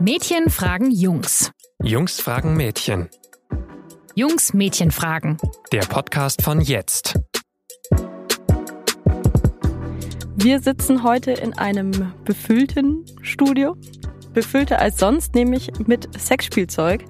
Mädchen 0.00 0.48
fragen 0.48 0.92
Jungs. 0.92 1.50
Jungs 1.82 2.20
fragen 2.20 2.56
Mädchen. 2.56 3.08
Jungs 4.14 4.54
Mädchen 4.54 4.92
fragen. 4.92 5.38
Der 5.72 5.80
Podcast 5.80 6.40
von 6.42 6.60
jetzt. 6.60 7.18
Wir 10.36 10.60
sitzen 10.60 11.02
heute 11.02 11.32
in 11.32 11.58
einem 11.58 12.12
befüllten 12.24 13.06
Studio. 13.22 13.76
Befüllter 14.32 14.78
als 14.78 15.00
sonst, 15.00 15.34
nämlich 15.34 15.72
mit 15.84 16.08
Sexspielzeug. 16.16 17.04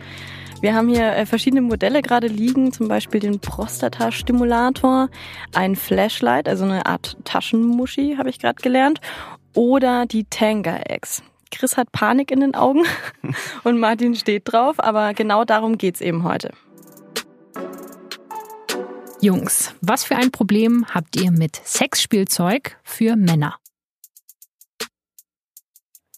Wir 0.62 0.74
haben 0.74 0.88
hier 0.88 1.14
äh, 1.14 1.26
verschiedene 1.26 1.60
Modelle 1.60 2.00
gerade 2.00 2.28
liegen, 2.28 2.72
zum 2.72 2.88
Beispiel 2.88 3.20
den 3.20 3.38
Prostata-Stimulator, 3.38 5.10
ein 5.52 5.76
Flashlight, 5.76 6.48
also 6.48 6.64
eine 6.64 6.86
Art 6.86 7.18
Taschenmuschi, 7.24 8.16
habe 8.16 8.30
ich 8.30 8.38
gerade 8.38 8.62
gelernt, 8.62 9.02
oder 9.54 10.06
die 10.06 10.24
Tanga-X. 10.24 11.22
Chris 11.50 11.76
hat 11.76 11.92
Panik 11.92 12.30
in 12.30 12.40
den 12.40 12.54
Augen 12.54 12.84
und 13.64 13.78
Martin 13.78 14.14
steht 14.14 14.52
drauf, 14.52 14.78
aber 14.78 15.14
genau 15.14 15.44
darum 15.44 15.78
geht's 15.78 16.00
eben 16.00 16.24
heute. 16.24 16.52
Jungs, 19.20 19.74
was 19.80 20.04
für 20.04 20.16
ein 20.16 20.30
Problem 20.30 20.86
habt 20.94 21.20
ihr 21.20 21.32
mit 21.32 21.56
Sexspielzeug 21.56 22.76
für 22.84 23.16
Männer? 23.16 23.56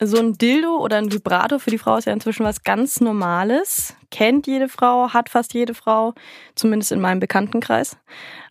So 0.02 0.18
ein 0.18 0.38
Dildo 0.38 0.78
oder 0.78 0.96
ein 0.96 1.12
Vibrator 1.12 1.60
für 1.60 1.70
die 1.70 1.76
Frau 1.76 1.98
ist 1.98 2.06
ja 2.06 2.12
inzwischen 2.14 2.44
was 2.44 2.62
ganz 2.62 3.02
Normales. 3.02 3.94
Kennt 4.10 4.46
jede 4.46 4.68
Frau, 4.70 5.12
hat 5.12 5.28
fast 5.28 5.52
jede 5.52 5.74
Frau, 5.74 6.14
zumindest 6.54 6.92
in 6.92 7.02
meinem 7.02 7.20
Bekanntenkreis. 7.20 7.98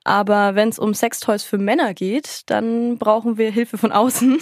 Aber 0.04 0.54
wenn 0.54 0.70
es 0.70 0.77
um 0.77 0.93
Sextoys 0.93 1.43
für 1.43 1.57
Männer 1.57 1.96
geht, 1.96 2.43
dann 2.52 2.99
brauchen 2.99 3.40
wir 3.40 3.52
Hilfe 3.52 3.80
von 3.80 3.91
außen. 3.91 4.40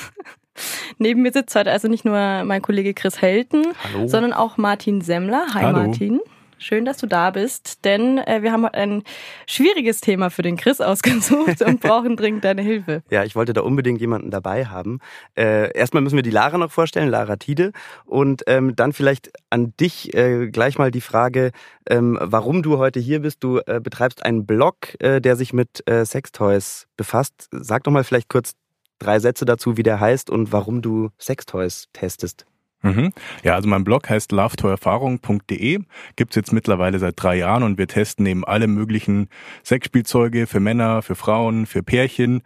Neben 0.98 1.22
mir 1.22 1.32
sitzt 1.32 1.56
heute 1.56 1.72
also 1.72 1.88
nicht 1.88 2.06
nur 2.06 2.44
mein 2.44 2.62
Kollege 2.62 2.94
Chris 2.94 3.22
Helten, 3.22 3.64
Hallo. 3.84 4.08
sondern 4.08 4.34
auch 4.34 4.58
Martin 4.58 5.02
Semmler. 5.02 5.48
Hi 5.54 5.64
Hallo. 5.64 5.88
Martin. 5.88 6.20
Schön, 6.60 6.86
dass 6.86 6.98
du 6.98 7.06
da 7.06 7.30
bist, 7.30 7.86
denn 7.86 8.18
äh, 8.18 8.42
wir 8.42 8.52
haben 8.52 8.66
heute 8.66 8.74
ein 8.74 9.04
schwieriges 9.46 10.02
Thema 10.02 10.32
für 10.32 10.42
den 10.42 10.58
Chris 10.58 10.82
ausgesucht 10.82 11.62
und 11.62 11.80
brauchen 11.82 12.16
dringend 12.16 12.44
deine 12.44 12.64
Hilfe. 12.64 13.04
Ja, 13.12 13.24
ich 13.24 13.36
wollte 13.36 13.54
da 13.54 13.62
unbedingt 13.62 14.02
jemanden 14.02 14.32
dabei 14.32 14.66
haben. 14.66 15.00
Äh, 15.38 15.72
erstmal 15.78 16.02
müssen 16.02 16.16
wir 16.16 16.24
die 16.24 16.32
Lara 16.32 16.58
noch 16.58 16.72
vorstellen, 16.72 17.10
Lara 17.10 17.36
Tide. 17.36 17.74
Und 18.06 18.44
ähm, 18.48 18.76
dann 18.76 18.92
vielleicht 18.92 19.32
an 19.52 19.74
dich 19.80 20.16
äh, 20.16 20.48
gleich 20.48 20.80
mal 20.80 20.90
die 20.90 21.02
Frage, 21.02 21.52
ähm, 21.88 22.18
warum 22.20 22.64
du 22.64 22.80
heute 22.80 23.00
hier 23.00 23.22
bist. 23.22 23.44
Du 23.44 23.60
äh, 23.60 23.80
betreibst 23.80 24.26
einen 24.26 24.48
Blog, 24.48 25.00
äh, 25.00 25.22
der 25.22 25.36
sich 25.36 25.54
mit 25.54 25.88
äh, 25.88 26.06
Sextoys 26.06 26.88
befasst. 26.98 27.50
Sag 27.52 27.84
doch 27.84 27.92
mal 27.92 28.04
vielleicht 28.04 28.30
kurz 28.30 28.54
drei 29.00 29.20
Sätze 29.20 29.46
dazu, 29.46 29.78
wie 29.78 29.84
der 29.84 30.00
heißt 30.00 30.30
und 30.30 30.52
warum 30.52 30.82
du 30.82 31.10
Sextoys 31.20 31.88
testest. 31.94 32.46
Mhm. 32.88 33.12
Ja, 33.44 33.56
also 33.56 33.68
mein 33.68 33.84
Blog 33.84 34.10
heißt 34.10 34.32
lovetoerfahrung.de, 34.32 35.80
gibt's 36.16 36.36
jetzt 36.36 36.54
mittlerweile 36.54 37.00
seit 37.00 37.22
drei 37.22 37.38
Jahren 37.38 37.64
und 37.64 37.78
wir 37.78 37.88
testen 37.88 38.26
eben 38.26 38.46
alle 38.46 38.68
möglichen 38.68 39.28
Sexspielzeuge 39.64 40.48
für 40.48 40.60
Männer, 40.60 41.02
für 41.02 41.16
Frauen, 41.16 41.66
für 41.66 41.84
Pärchen 41.84 42.44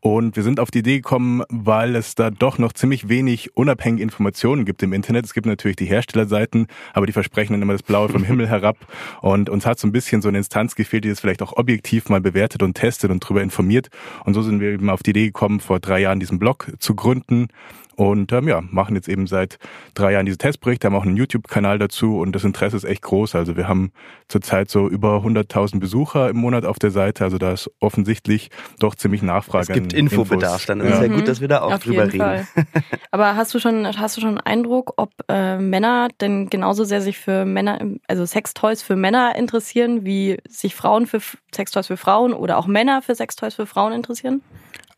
und 0.00 0.36
wir 0.36 0.42
sind 0.42 0.60
auf 0.60 0.70
die 0.70 0.80
Idee 0.80 0.96
gekommen, 0.96 1.42
weil 1.48 1.96
es 1.96 2.14
da 2.14 2.30
doch 2.30 2.58
noch 2.58 2.72
ziemlich 2.72 3.08
wenig 3.08 3.56
unabhängige 3.56 4.02
Informationen 4.02 4.64
gibt 4.64 4.82
im 4.82 4.92
Internet. 4.92 5.24
Es 5.24 5.32
gibt 5.32 5.46
natürlich 5.46 5.76
die 5.76 5.86
Herstellerseiten, 5.86 6.66
aber 6.92 7.06
die 7.06 7.12
versprechen 7.12 7.54
dann 7.54 7.62
immer 7.62 7.72
das 7.72 7.82
Blaue 7.82 8.08
vom 8.08 8.24
Himmel 8.24 8.48
herab 8.48 8.76
und 9.22 9.48
uns 9.48 9.64
hat 9.64 9.78
so 9.78 9.86
ein 9.86 9.92
bisschen 9.92 10.22
so 10.22 10.28
eine 10.28 10.38
Instanz 10.38 10.74
gefehlt, 10.74 11.04
die 11.04 11.08
das 11.08 11.20
vielleicht 11.20 11.42
auch 11.42 11.56
objektiv 11.56 12.08
mal 12.08 12.20
bewertet 12.20 12.62
und 12.62 12.74
testet 12.74 13.10
und 13.10 13.22
darüber 13.22 13.42
informiert 13.42 13.88
und 14.24 14.34
so 14.34 14.42
sind 14.42 14.60
wir 14.60 14.72
eben 14.72 14.90
auf 14.90 15.02
die 15.02 15.10
Idee 15.10 15.26
gekommen, 15.26 15.60
vor 15.60 15.80
drei 15.80 16.00
Jahren 16.00 16.20
diesen 16.20 16.38
Blog 16.38 16.72
zu 16.80 16.94
gründen 16.94 17.48
und 17.96 18.32
ähm, 18.32 18.48
ja, 18.48 18.60
machen 18.60 18.94
jetzt 18.96 19.08
eben 19.08 19.26
seit 19.26 19.58
drei 19.94 20.12
Jahren 20.12 20.26
diese 20.26 20.38
Testberichte, 20.38 20.86
haben 20.86 20.94
auch 20.94 21.04
einen 21.04 21.16
YouTube-Kanal 21.16 21.78
dazu 21.78 22.18
und 22.18 22.32
das 22.32 22.44
Interesse 22.44 22.76
ist 22.76 22.84
echt 22.84 23.02
groß. 23.02 23.34
Also 23.34 23.56
wir 23.56 23.68
haben 23.68 23.92
zurzeit 24.28 24.70
so 24.70 24.88
über 24.88 25.18
100.000 25.18 25.78
Besucher 25.78 26.28
im 26.28 26.36
Monat 26.36 26.64
auf 26.64 26.78
der 26.78 26.90
Seite. 26.90 27.24
Also 27.24 27.38
da 27.38 27.52
ist 27.52 27.70
offensichtlich 27.80 28.50
doch 28.78 28.94
ziemlich 28.94 29.22
Nachfrage. 29.22 29.62
Es 29.62 29.72
gibt 29.72 29.92
Infobedarf, 29.92 30.54
Infos. 30.54 30.66
dann 30.66 30.80
ist 30.80 30.94
es 30.94 31.00
ja 31.00 31.06
gut, 31.08 31.28
dass 31.28 31.40
wir 31.40 31.48
da 31.48 31.62
auch 31.62 31.72
Auf 31.72 31.84
drüber 31.84 32.06
jeden 32.06 32.22
reden. 32.22 32.46
Fall. 32.46 32.64
Aber 33.10 33.36
hast 33.36 33.54
du 33.54 33.58
schon, 33.58 33.86
hast 33.86 34.16
du 34.16 34.20
schon 34.20 34.30
einen 34.30 34.40
Eindruck, 34.40 34.94
ob 34.96 35.10
äh, 35.28 35.58
Männer 35.58 36.08
denn 36.20 36.50
genauso 36.50 36.84
sehr 36.84 37.00
sich 37.00 37.18
für 37.18 37.44
Männer, 37.44 37.78
also 38.08 38.26
Sextoys 38.26 38.82
für 38.82 38.96
Männer 38.96 39.36
interessieren, 39.36 40.04
wie 40.04 40.38
sich 40.48 40.74
Frauen 40.74 41.06
für 41.06 41.20
Sextoys 41.54 41.86
für 41.86 41.96
Frauen 41.96 42.32
oder 42.32 42.58
auch 42.58 42.66
Männer 42.66 43.02
für 43.02 43.14
Sextoys 43.14 43.54
für 43.54 43.66
Frauen 43.66 43.92
interessieren? 43.92 44.42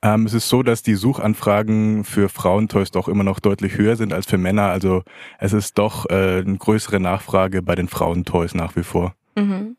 Ähm, 0.07 0.25
es 0.25 0.35
ist 0.35 0.49
so, 0.49 0.63
dass 0.63 0.85
die 0.85 0.95
Suchanfragen 0.95 2.05
für 2.05 2.29
Frauentoys 2.29 2.93
doch 2.93 3.09
immer 3.09 3.25
noch 3.25 3.41
deutlich 3.41 3.77
höher 3.77 3.97
sind 3.97 4.13
als 4.13 4.27
für 4.27 4.39
Männer. 4.39 4.67
Also 4.67 5.03
es 5.41 5.53
ist 5.53 5.79
doch 5.79 6.09
äh, 6.09 6.39
eine 6.39 6.57
größere 6.57 7.01
Nachfrage 7.01 7.61
bei 7.61 7.75
den 7.75 7.89
Frauentoys 7.89 8.55
nach 8.55 8.77
wie 8.77 8.85
vor. 8.85 9.17
Mhm. 9.35 9.77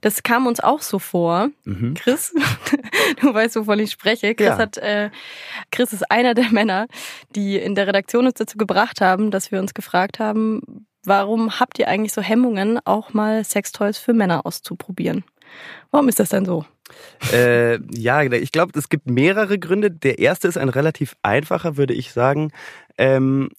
Das 0.00 0.24
kam 0.24 0.48
uns 0.48 0.58
auch 0.58 0.80
so 0.80 0.98
vor. 0.98 1.50
Mhm. 1.64 1.94
Chris, 1.94 2.34
du 3.20 3.32
weißt, 3.32 3.54
wovon 3.54 3.78
ich 3.78 3.92
spreche. 3.92 4.34
Chris 4.34 4.48
Ja. 4.48 4.58
hat, 4.58 4.78
äh, 4.78 5.10
Chris 5.70 5.92
ist 5.92 6.10
einer 6.10 6.34
der 6.34 6.50
Männer, 6.50 6.88
die 7.36 7.56
in 7.56 7.76
der 7.76 7.86
Redaktion 7.86 8.26
uns 8.26 8.34
dazu 8.34 8.58
gebracht 8.58 9.00
haben, 9.00 9.30
dass 9.30 9.52
wir 9.52 9.60
uns 9.60 9.74
gefragt 9.74 10.18
haben, 10.18 10.86
warum 11.04 11.60
habt 11.60 11.78
ihr 11.78 11.86
eigentlich 11.86 12.14
so 12.14 12.22
Hemmungen, 12.22 12.80
auch 12.84 13.14
mal 13.14 13.44
Sextoys 13.44 13.98
für 13.98 14.12
Männer 14.12 14.44
auszuprobieren? 14.44 15.22
Warum 15.92 16.08
ist 16.08 16.18
das 16.18 16.30
denn 16.30 16.44
so? 16.44 16.64
Äh, 17.32 17.80
ja, 17.92 18.22
ich 18.22 18.52
glaube, 18.52 18.78
es 18.78 18.88
gibt 18.88 19.10
mehrere 19.10 19.58
Gründe. 19.58 19.90
Der 19.90 20.18
erste 20.18 20.48
ist 20.48 20.58
ein 20.58 20.68
relativ 20.68 21.16
einfacher, 21.22 21.76
würde 21.76 21.94
ich 21.94 22.12
sagen. 22.12 22.52
Ähm, 22.96 23.50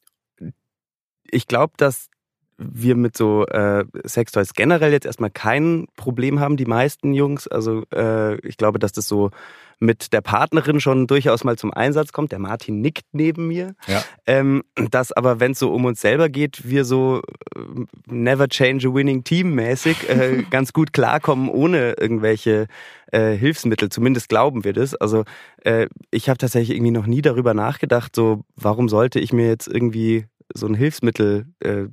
ich 1.32 1.48
glaube, 1.48 1.74
dass 1.78 2.10
wir 2.58 2.96
mit 2.96 3.16
so 3.16 3.46
äh, 3.46 3.86
Sextoys 4.06 4.54
generell 4.54 4.92
jetzt 4.92 5.06
erstmal 5.06 5.30
kein 5.30 5.88
Problem 5.96 6.40
haben, 6.40 6.58
die 6.58 6.66
meisten 6.66 7.14
Jungs. 7.14 7.48
Also 7.48 7.84
äh, 7.94 8.36
ich 8.46 8.58
glaube, 8.58 8.80
dass 8.80 8.92
das 8.92 9.08
so 9.08 9.32
mit 9.80 10.12
der 10.14 10.22
Partnerin 10.22 10.82
schon 10.82 11.08
durchaus 11.08 11.44
mal 11.44 11.58
zum 11.58 11.74
Einsatz 11.74 12.12
kommt. 12.12 12.32
Der 12.32 12.40
Martin 12.40 12.82
nickt 12.82 13.06
neben 13.14 13.48
mir. 13.48 13.76
Ja. 13.88 14.04
Ähm, 14.28 14.64
dass 14.76 15.12
aber, 15.12 15.40
wenn 15.40 15.54
es 15.54 15.60
so 15.60 15.74
um 15.74 15.86
uns 15.86 16.02
selber 16.02 16.30
geht, 16.30 16.68
wir 16.68 16.86
so 16.86 17.22
äh, 17.56 17.60
never 18.08 18.48
change 18.50 18.88
a 18.90 18.94
winning 18.94 19.24
team 19.24 19.56
mäßig 19.56 20.10
äh, 20.10 20.44
ganz 20.50 20.74
gut 20.74 20.94
klarkommen 20.94 21.50
ohne 21.50 21.94
irgendwelche 21.94 22.68
äh, 23.12 23.32
Hilfsmittel. 23.32 23.90
Zumindest 23.90 24.30
glauben 24.30 24.64
wir 24.64 24.74
das. 24.74 24.96
Also 24.96 25.24
äh, 25.64 25.88
ich 26.12 26.30
habe 26.30 26.38
tatsächlich 26.38 26.76
irgendwie 26.76 26.92
noch 26.92 27.08
nie 27.08 27.22
darüber 27.22 27.54
nachgedacht, 27.54 28.16
so 28.16 28.44
warum 28.56 28.90
sollte 28.90 29.20
ich 29.20 29.34
mir 29.34 29.48
jetzt 29.48 29.68
irgendwie 29.68 30.26
so 30.54 30.68
ein 30.68 30.74
Hilfsmittel 30.74 31.46
äh, 31.60 31.86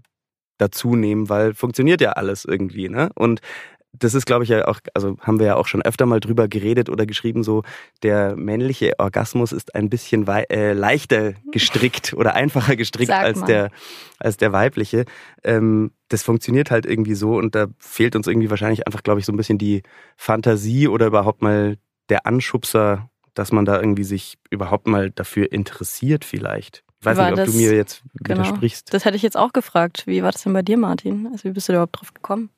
dazu 0.59 0.97
nehmen, 0.97 1.29
weil 1.29 1.55
funktioniert 1.55 2.01
ja 2.01 2.13
alles 2.13 2.45
irgendwie, 2.45 2.89
ne? 2.89 3.11
Und 3.15 3.41
das 3.99 4.15
ist, 4.15 4.27
glaube 4.27 4.45
ich, 4.45 4.51
ja 4.51 4.67
auch, 4.69 4.79
also 4.95 5.17
haben 5.21 5.39
wir 5.39 5.47
ja 5.47 5.57
auch 5.57 5.67
schon 5.67 5.83
öfter 5.83 6.07
mal 6.07 6.21
drüber 6.21 6.49
geredet 6.49 6.89
oder 6.89 7.07
geschrieben, 7.07 7.43
so 7.43 7.63
der 8.03 8.37
männliche 8.37 8.99
Orgasmus 8.99 9.53
ist 9.53 9.75
ein 9.75 9.89
bisschen 9.91 10.27
äh, 10.29 10.73
leichter 10.73 11.33
gestrickt 11.53 12.13
oder 12.15 12.35
einfacher 12.35 12.77
gestrickt 12.77 13.11
als 13.11 13.43
der, 13.45 13.71
als 14.19 14.37
der 14.37 14.53
weibliche. 14.53 15.05
Ähm, 15.45 15.93
das 16.09 16.23
funktioniert 16.23 16.71
halt 16.71 16.87
irgendwie 16.87 17.15
so 17.15 17.37
und 17.37 17.55
da 17.55 17.67
fehlt 17.79 18.17
uns 18.17 18.27
irgendwie 18.27 18.51
wahrscheinlich 18.51 18.87
einfach, 18.87 19.03
glaube 19.03 19.21
ich, 19.21 19.27
so 19.27 19.33
ein 19.33 19.37
bisschen 19.37 19.59
die 19.59 19.83
Fantasie 20.17 20.89
oder 20.89 21.07
überhaupt 21.07 21.43
mal 21.43 21.77
der 22.09 22.27
Anschubser, 22.27 23.11
dass 23.35 23.53
man 23.53 23.65
da 23.65 23.79
irgendwie 23.81 24.05
sich 24.05 24.39
überhaupt 24.51 24.87
mal 24.87 25.11
dafür 25.11 25.51
interessiert 25.53 26.25
vielleicht. 26.25 26.83
Ich 27.01 27.05
weiß 27.07 27.19
War 27.19 27.31
nicht, 27.31 27.39
ob 27.41 27.45
das- 27.47 27.55
du 27.55 27.61
mir 27.61 27.75
jetzt 27.75 28.03
Genau. 28.15 28.41
widersprichst. 28.41 28.93
Das 28.95 29.05
hätte 29.05 29.17
ich 29.17 29.23
jetzt 29.23 29.37
auch 29.37 29.53
gefragt. 29.53 30.05
Wie 30.07 30.23
war 30.23 30.33
das 30.33 30.43
denn 30.43 30.53
bei 30.55 30.63
dir, 30.63 30.79
Martin? 30.79 31.29
Also 31.31 31.45
wie 31.45 31.53
bist 31.53 31.69
du 31.69 31.73
da 31.73 31.79
überhaupt 31.79 32.01
drauf 32.01 32.15
gekommen? 32.15 32.49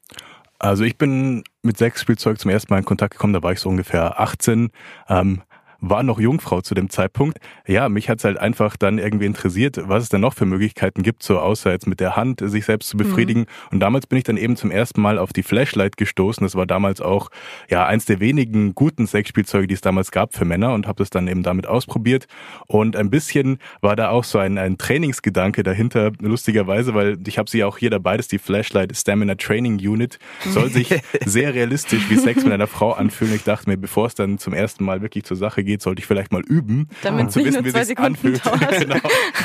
Also 0.59 0.85
ich 0.85 0.99
bin 0.99 1.45
mit 1.63 1.79
Sexspielzeug 1.79 2.39
zum 2.39 2.51
ersten 2.51 2.73
Mal 2.73 2.79
in 2.79 2.85
Kontakt 2.85 3.13
gekommen, 3.13 3.33
da 3.33 3.43
war 3.43 3.53
ich 3.53 3.61
so 3.61 3.69
ungefähr 3.69 4.21
18. 4.21 4.71
Ähm, 5.09 5.43
war 5.81 6.03
noch 6.03 6.19
Jungfrau 6.19 6.61
zu 6.61 6.75
dem 6.75 6.91
Zeitpunkt. 6.91 7.39
Ja, 7.67 7.89
mich 7.89 8.09
hat's 8.09 8.25
halt 8.25 8.39
einfach 8.39 8.77
dann 8.77 8.99
irgendwie 8.99 9.27
interessiert, 9.27 9.81
was 9.85 10.05
es 10.05 10.09
denn 10.09 10.21
noch 10.21 10.35
für 10.35 10.45
Möglichkeiten 10.45 11.03
gibt, 11.03 11.23
so 11.23 11.39
außer 11.39 11.71
jetzt 11.71 11.87
mit 11.87 12.01
der 12.01 12.17
Hand 12.17 12.41
sich 12.45 12.65
selbst 12.65 12.89
zu 12.89 12.97
befriedigen. 12.97 13.47
Und 13.71 13.81
damals 13.81 14.07
bin 14.07 14.19
ich 14.19 14.25
dann 14.25 14.37
eben 14.37 14.57
zum 14.57 14.71
ersten 14.71 15.01
Mal 15.01 15.19
auf 15.19 15.33
die 15.33 15.43
Flashlight 15.43 15.97
gestoßen. 15.97 16.45
Das 16.45 16.57
war 16.57 16.67
damals 16.67 17.01
auch 17.01 17.31
ja 17.71 17.87
eins 17.87 18.07
der 18.07 18.19
wenigen 18.19 18.75
guten 18.75 19.07
Sexspielzeuge, 19.07 19.69
die 19.69 19.75
es 19.75 19.81
damals 19.81 20.11
gab 20.11 20.35
für 20.35 20.45
Männer 20.45 20.75
und 20.75 20.87
habe 20.87 20.99
das 20.99 21.11
dann 21.11 21.29
eben 21.29 21.43
damit 21.45 21.67
ausprobiert. 21.67 22.27
Und 22.67 22.97
ein 22.97 23.11
bisschen 23.11 23.59
war 23.81 23.95
da 23.95 24.11
auch 24.11 24.25
so 24.25 24.39
ein, 24.39 24.59
ein 24.59 24.79
Trainingsgedanke 24.79 25.63
dahinter, 25.63 26.11
lustigerweise, 26.21 26.95
weil 26.95 27.19
ich 27.27 27.39
habe 27.39 27.49
sie 27.49 27.63
auch 27.63 27.79
hier 27.79 27.91
dabei, 27.91 28.17
das 28.17 28.25
ist 28.25 28.33
die 28.33 28.39
Flashlight 28.39 28.97
Stamina 28.97 29.37
Training 29.37 29.77
Unit. 29.79 30.19
Soll 30.41 30.71
sich 30.71 30.89
sehr 31.25 31.55
realistisch 31.55 32.11
wie 32.11 32.17
Sex 32.17 32.43
mit 32.43 32.53
einer 32.53 32.67
Frau 32.67 32.93
anfühlen. 32.93 33.35
Ich 33.35 33.45
dachte 33.45 33.71
mir, 33.71 33.77
bevor 33.77 34.07
es 34.07 34.15
dann 34.15 34.39
zum 34.39 34.53
ersten 34.53 34.85
Mal 34.85 35.03
wirklich 35.03 35.25
zur 35.25 35.37
Sache 35.37 35.68
geht, 35.69 35.83
sollte 35.83 36.01
ich 36.01 36.07
vielleicht 36.07 36.33
mal 36.33 36.43
üben, 36.43 36.89
Damit 37.03 37.27
um 37.27 37.31
zu 37.31 37.45
wissen, 37.45 37.63
nur 37.63 37.65
wie 37.65 37.71
sich 37.71 37.87
Sekunden 37.87 38.15
anfühlt. 38.15 38.43
genau. 38.81 38.97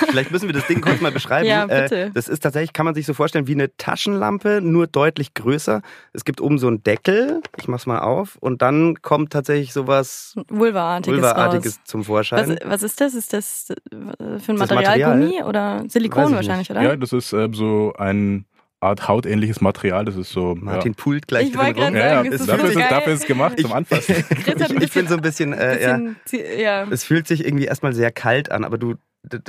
Vielleicht 0.10 0.32
müssen 0.32 0.48
wir 0.48 0.54
das 0.54 0.66
Ding 0.68 0.82
kurz 0.82 1.02
mal 1.02 1.12
beschreiben. 1.12 1.48
Ja, 1.48 1.66
bitte. 1.66 1.96
Äh, 1.96 2.12
das 2.12 2.28
ist 2.28 2.40
tatsächlich, 2.42 2.74
kann 2.74 2.86
man 2.86 2.96
sich 2.96 3.06
so 3.06 3.14
vorstellen, 3.14 3.48
wie 3.48 3.54
eine 3.54 3.76
Taschenlampe, 3.78 4.62
nur 4.62 4.88
deutlich 4.88 5.34
größer. 5.34 5.82
Es 6.14 6.26
gibt 6.26 6.42
oben 6.42 6.58
so 6.58 6.68
einen 6.68 6.84
Deckel, 6.84 7.42
ich 7.58 7.68
mach's 7.68 7.86
mal 7.86 8.00
auf, 8.00 8.38
und 8.40 8.62
dann 8.62 9.02
kommt 9.02 9.32
tatsächlich 9.32 9.74
sowas 9.74 10.36
Vulvaartiges 10.48 11.18
Vulvaartiges 11.22 11.76
raus. 11.78 11.82
zum 11.86 12.02
Was, 12.02 12.08
Vorschein. 12.08 12.60
was 12.66 12.84
ist 12.84 13.02
das? 13.02 13.14
Ist 13.14 13.34
das 13.34 13.70
äh, 13.70 14.40
für 14.40 14.54
ein 14.54 14.58
Material, 14.58 14.98
Material? 14.98 15.20
Gummi 15.20 15.44
oder 15.44 15.84
Silikon 15.88 16.30
ich 16.30 16.36
wahrscheinlich, 16.36 16.70
nicht. 16.70 16.78
oder? 16.78 16.90
Ja, 16.90 16.96
das 16.96 17.14
ist 17.14 17.34
äh, 17.34 17.50
so 17.52 17.94
ein 17.98 18.46
Art 18.84 19.08
hautähnliches 19.08 19.62
Material. 19.62 20.06
Das 20.06 20.16
ist 20.16 20.30
so. 20.32 20.56
Martin 20.60 20.94
pult 20.96 21.28
gleich 21.28 21.48
Ich 21.48 21.54
drin 21.54 21.66
wollte 21.66 21.86
rum. 21.86 21.96
ja, 21.96 22.00
ja, 22.06 22.24
ja, 22.24 22.32
ist 22.32 22.48
dafür, 22.48 22.72
so 22.72 22.80
ist 22.80 22.92
dafür 22.92 23.14
ist 23.14 23.22
es 23.22 23.26
gemacht 23.28 23.60
zum 23.60 23.72
Anfassen. 23.74 24.16
Ich, 24.30 24.48
ich 24.48 24.56
bin 24.56 24.80
bisschen- 24.80 25.08
so 25.08 25.16
ein 25.16 25.22
bisschen, 25.22 25.54
äh, 25.54 25.82
ja, 25.82 25.98
Bisschen, 26.24 26.60
ja. 26.60 26.84
es 26.90 27.04
fühlt 27.04 27.28
sich 27.28 27.46
irgendwie 27.46 27.66
erstmal 27.66 27.94
sehr 27.94 28.12
kalt 28.12 28.52
an, 28.52 28.64
aber 28.64 28.78
du, 28.78 28.96
Das 29.24 29.42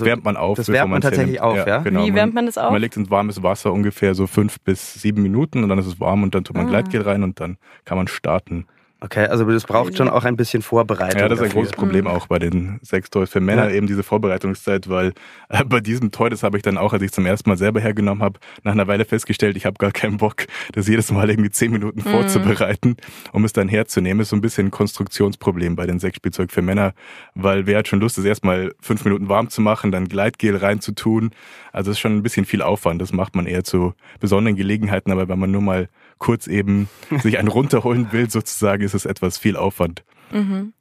also, 0.00 0.04
wärmt 0.06 0.24
man 0.24 0.36
auf. 0.36 0.56
das 0.56 0.68
wärmt 0.68 0.90
man 0.90 1.00
tatsächlich 1.00 1.40
auf, 1.40 1.66
ja? 1.66 1.78
Genau, 1.78 2.04
Wie 2.06 2.14
wärmt 2.14 2.34
man 2.34 2.46
das 2.46 2.56
auf? 2.58 2.70
Man 2.72 2.80
legt 2.80 2.96
ins 2.96 3.10
warmes 3.10 3.42
Wasser 3.42 3.72
ungefähr 3.72 4.14
so 4.14 4.26
fünf 4.26 4.60
bis 4.60 4.94
sieben 4.94 5.22
Minuten 5.22 5.62
und 5.62 5.68
dann 5.68 5.78
ist 5.78 5.86
es 5.86 6.00
warm 6.00 6.22
und 6.22 6.34
dann 6.34 6.44
tut 6.44 6.56
man 6.56 6.66
Ah. 6.66 6.70
Gleitgel 6.70 7.02
rein 7.02 7.22
und 7.22 7.40
dann 7.40 7.58
kann 7.84 7.98
man 7.98 8.08
starten. 8.08 8.66
Okay, 9.04 9.26
also 9.26 9.44
das 9.44 9.64
braucht 9.64 9.98
schon 9.98 10.08
auch 10.08 10.24
ein 10.24 10.34
bisschen 10.34 10.62
Vorbereitung. 10.62 11.20
Ja, 11.20 11.28
das 11.28 11.38
ist 11.38 11.42
ein 11.42 11.48
dafür. 11.48 11.60
großes 11.60 11.76
Problem 11.76 12.06
auch 12.06 12.26
bei 12.26 12.38
den 12.38 12.80
Sextoys 12.82 13.28
für 13.28 13.40
Männer, 13.40 13.68
Ja. 13.68 13.74
eben 13.76 13.86
diese 13.86 14.02
Vorbereitungszeit, 14.02 14.88
weil 14.88 15.12
äh, 15.50 15.62
bei 15.62 15.80
diesem 15.80 16.10
Toy, 16.10 16.30
das 16.30 16.42
habe 16.42 16.56
ich 16.56 16.62
dann 16.62 16.78
auch, 16.78 16.94
als 16.94 17.02
ich 17.02 17.12
zum 17.12 17.26
ersten 17.26 17.50
Mal 17.50 17.58
selber 17.58 17.80
hergenommen 17.80 18.22
habe, 18.22 18.40
nach 18.62 18.72
einer 18.72 18.86
Weile 18.86 19.04
festgestellt, 19.04 19.58
ich 19.58 19.66
habe 19.66 19.76
gar 19.76 19.92
keinen 19.92 20.16
Bock, 20.16 20.46
das 20.72 20.88
jedes 20.88 21.12
Mal 21.12 21.28
irgendwie 21.28 21.50
zehn 21.50 21.70
Minuten 21.70 22.00
Mhm. 22.00 22.10
vorzubereiten, 22.12 22.96
um 23.32 23.44
es 23.44 23.52
dann 23.52 23.68
herzunehmen. 23.68 24.20
Ist 24.22 24.30
so 24.30 24.36
ein 24.36 24.40
bisschen 24.40 24.68
ein 24.68 24.70
Konstruktionsproblem 24.70 25.76
bei 25.76 25.84
den 25.86 26.00
Sexspielzeug 26.00 26.50
für 26.50 26.62
Männer, 26.62 26.94
weil 27.34 27.66
wer 27.66 27.78
hat 27.80 27.88
schon 27.88 28.00
Lust, 28.00 28.16
es 28.16 28.24
erstmal 28.24 28.72
fünf 28.80 29.04
Minuten 29.04 29.28
warm 29.28 29.50
zu 29.50 29.60
machen, 29.60 29.92
dann 29.92 30.08
Gleitgel 30.08 30.56
reinzutun. 30.56 31.30
Also 31.72 31.90
es 31.90 31.98
ist 31.98 32.00
schon 32.00 32.16
ein 32.16 32.22
bisschen 32.22 32.46
viel 32.46 32.62
Aufwand. 32.62 33.02
Das 33.02 33.12
macht 33.12 33.36
man 33.36 33.44
eher 33.44 33.64
zu 33.64 33.92
besonderen 34.18 34.56
Gelegenheiten, 34.56 35.12
aber 35.12 35.28
wenn 35.28 35.38
man 35.38 35.50
nur 35.50 35.60
mal 35.60 35.88
kurz 36.18 36.46
eben 36.46 36.88
sich 37.22 37.38
einen 37.38 37.48
runterholen 37.48 38.12
will, 38.12 38.30
sozusagen, 38.30 38.82
ist 38.82 38.94
es 38.94 39.04
etwas 39.06 39.38
viel 39.38 39.56
Aufwand. 39.56 40.04
Mhm. 40.30 40.72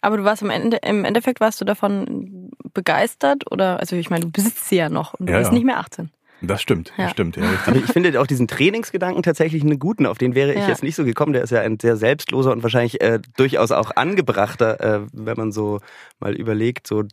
Aber 0.00 0.16
du 0.16 0.24
warst 0.24 0.42
am 0.42 0.50
Ende, 0.50 0.78
im 0.78 1.04
Endeffekt 1.04 1.40
warst 1.40 1.60
du 1.60 1.64
davon 1.64 2.50
begeistert 2.72 3.50
oder, 3.50 3.80
also 3.80 3.96
ich 3.96 4.10
meine, 4.10 4.26
du 4.26 4.30
besitzt 4.30 4.68
sie 4.68 4.76
ja 4.76 4.88
noch 4.88 5.14
und 5.14 5.26
du 5.26 5.32
Ja, 5.32 5.38
bist 5.38 5.50
ja. 5.50 5.54
nicht 5.54 5.64
mehr 5.66 5.78
18. 5.78 6.10
Das 6.40 6.62
stimmt, 6.62 6.92
Ja. 6.96 7.04
das 7.04 7.10
stimmt, 7.12 7.36
ja, 7.36 7.42
richtig. 7.50 7.66
Aber 7.68 7.76
ich 7.78 7.90
finde 7.92 8.20
auch 8.20 8.26
diesen 8.26 8.46
Trainingsgedanken 8.46 9.22
tatsächlich 9.24 9.62
einen 9.62 9.78
guten, 9.80 10.06
auf 10.06 10.18
den 10.18 10.34
wäre 10.36 10.52
ich 10.54 10.60
Ja. 10.60 10.68
jetzt 10.68 10.82
nicht 10.84 10.94
so 10.94 11.04
gekommen. 11.04 11.32
Der 11.32 11.42
ist 11.42 11.50
ja 11.50 11.60
ein 11.60 11.78
sehr 11.80 11.96
selbstloser 11.96 12.52
und 12.52 12.62
wahrscheinlich 12.62 13.00
äh, 13.00 13.18
durchaus 13.36 13.72
auch 13.72 13.90
angebrachter, 13.96 14.80
äh, 14.80 15.06
wenn 15.12 15.36
man 15.36 15.50
so 15.52 15.80
mal 16.20 16.34
überlegt, 16.36 16.86
so 16.86 17.04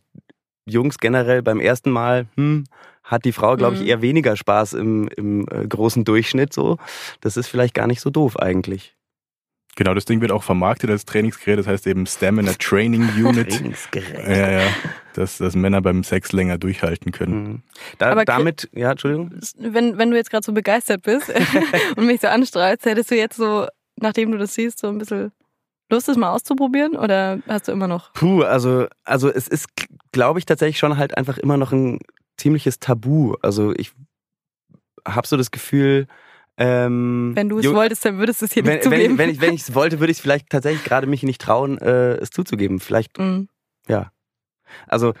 Jungs 0.64 0.98
generell 0.98 1.42
beim 1.42 1.60
ersten 1.60 1.90
Mal, 1.90 2.26
hm, 2.36 2.64
hat 3.06 3.24
die 3.24 3.32
Frau, 3.32 3.56
glaube 3.56 3.76
ich, 3.76 3.80
Mhm. 3.82 3.86
eher 3.86 4.02
weniger 4.02 4.36
Spaß 4.36 4.74
im, 4.74 5.08
im 5.16 5.46
äh, 5.50 5.66
großen 5.66 6.04
Durchschnitt 6.04 6.52
so. 6.52 6.76
Das 7.20 7.36
ist 7.36 7.46
vielleicht 7.48 7.72
gar 7.74 7.86
nicht 7.86 8.00
so 8.00 8.10
doof 8.10 8.38
eigentlich. 8.38 8.94
Genau, 9.76 9.92
das 9.94 10.06
Ding 10.06 10.22
wird 10.22 10.32
auch 10.32 10.42
vermarktet 10.42 10.88
als 10.90 11.04
Trainingsgerät, 11.04 11.58
das 11.58 11.66
heißt 11.66 11.86
eben 11.86 12.06
Stamina 12.06 12.52
Training 12.58 13.02
Unit. 13.24 13.50
Trainingsgerät. 13.52 14.26
ja, 14.26 14.50
ja, 14.60 14.66
dass, 15.14 15.36
dass 15.38 15.54
Männer 15.54 15.82
beim 15.82 16.02
Sex 16.02 16.32
länger 16.32 16.56
durchhalten 16.58 17.12
können. 17.12 17.42
Mhm. 17.44 17.62
Da, 17.98 18.10
Aber 18.10 18.24
damit, 18.24 18.68
ja, 18.72 18.90
Entschuldigung. 18.92 19.32
Wenn, 19.58 19.98
wenn 19.98 20.10
du 20.10 20.16
jetzt 20.16 20.30
gerade 20.30 20.44
so 20.44 20.52
begeistert 20.52 21.02
bist 21.02 21.30
und 21.96 22.06
mich 22.06 22.20
so 22.22 22.28
anstrahlst, 22.28 22.86
hättest 22.86 23.10
du 23.10 23.16
jetzt 23.16 23.36
so, 23.36 23.66
nachdem 23.96 24.32
du 24.32 24.38
das 24.38 24.54
siehst, 24.54 24.78
so 24.78 24.88
ein 24.88 24.98
bisschen 24.98 25.30
Lust, 25.90 26.08
das 26.08 26.16
mal 26.16 26.32
auszuprobieren 26.32 26.96
oder 26.96 27.38
hast 27.46 27.68
du 27.68 27.72
immer 27.72 27.86
noch? 27.86 28.12
Puh, 28.14 28.42
also, 28.42 28.86
also 29.04 29.30
es 29.30 29.46
ist, 29.46 29.68
glaube 30.10 30.38
ich, 30.40 30.44
tatsächlich 30.46 30.78
schon 30.78 30.96
halt 30.96 31.16
einfach 31.16 31.38
immer 31.38 31.56
noch 31.58 31.70
ein 31.72 32.00
ziemliches 32.36 32.78
Tabu. 32.78 33.34
Also 33.42 33.72
ich 33.74 33.92
habe 35.06 35.26
so 35.26 35.36
das 35.36 35.50
Gefühl, 35.50 36.06
ähm, 36.58 37.32
Wenn 37.34 37.48
du 37.50 37.58
es 37.58 37.70
wolltest, 37.70 38.04
dann 38.04 38.18
würdest 38.18 38.40
du 38.40 38.46
es 38.46 38.52
hier 38.52 38.64
wenn, 38.64 38.74
nicht 38.74 38.84
zugeben. 38.84 39.18
wenn 39.18 39.30
ich 39.30 39.40
wenn 39.40 39.52
ich 39.54 39.60
es 39.62 39.74
wollte, 39.74 40.00
würde 40.00 40.10
ich 40.10 40.18
es 40.18 40.22
vielleicht 40.22 40.48
tatsächlich 40.48 40.84
gerade 40.84 41.06
mich 41.06 41.22
nicht 41.22 41.40
trauen, 41.40 41.76
äh, 41.78 42.14
es 42.14 42.30
zuzugeben. 42.30 42.80
Vielleicht, 42.80 43.18
Mhm. 43.18 43.48
ja. 43.88 44.10
Also 44.86 45.12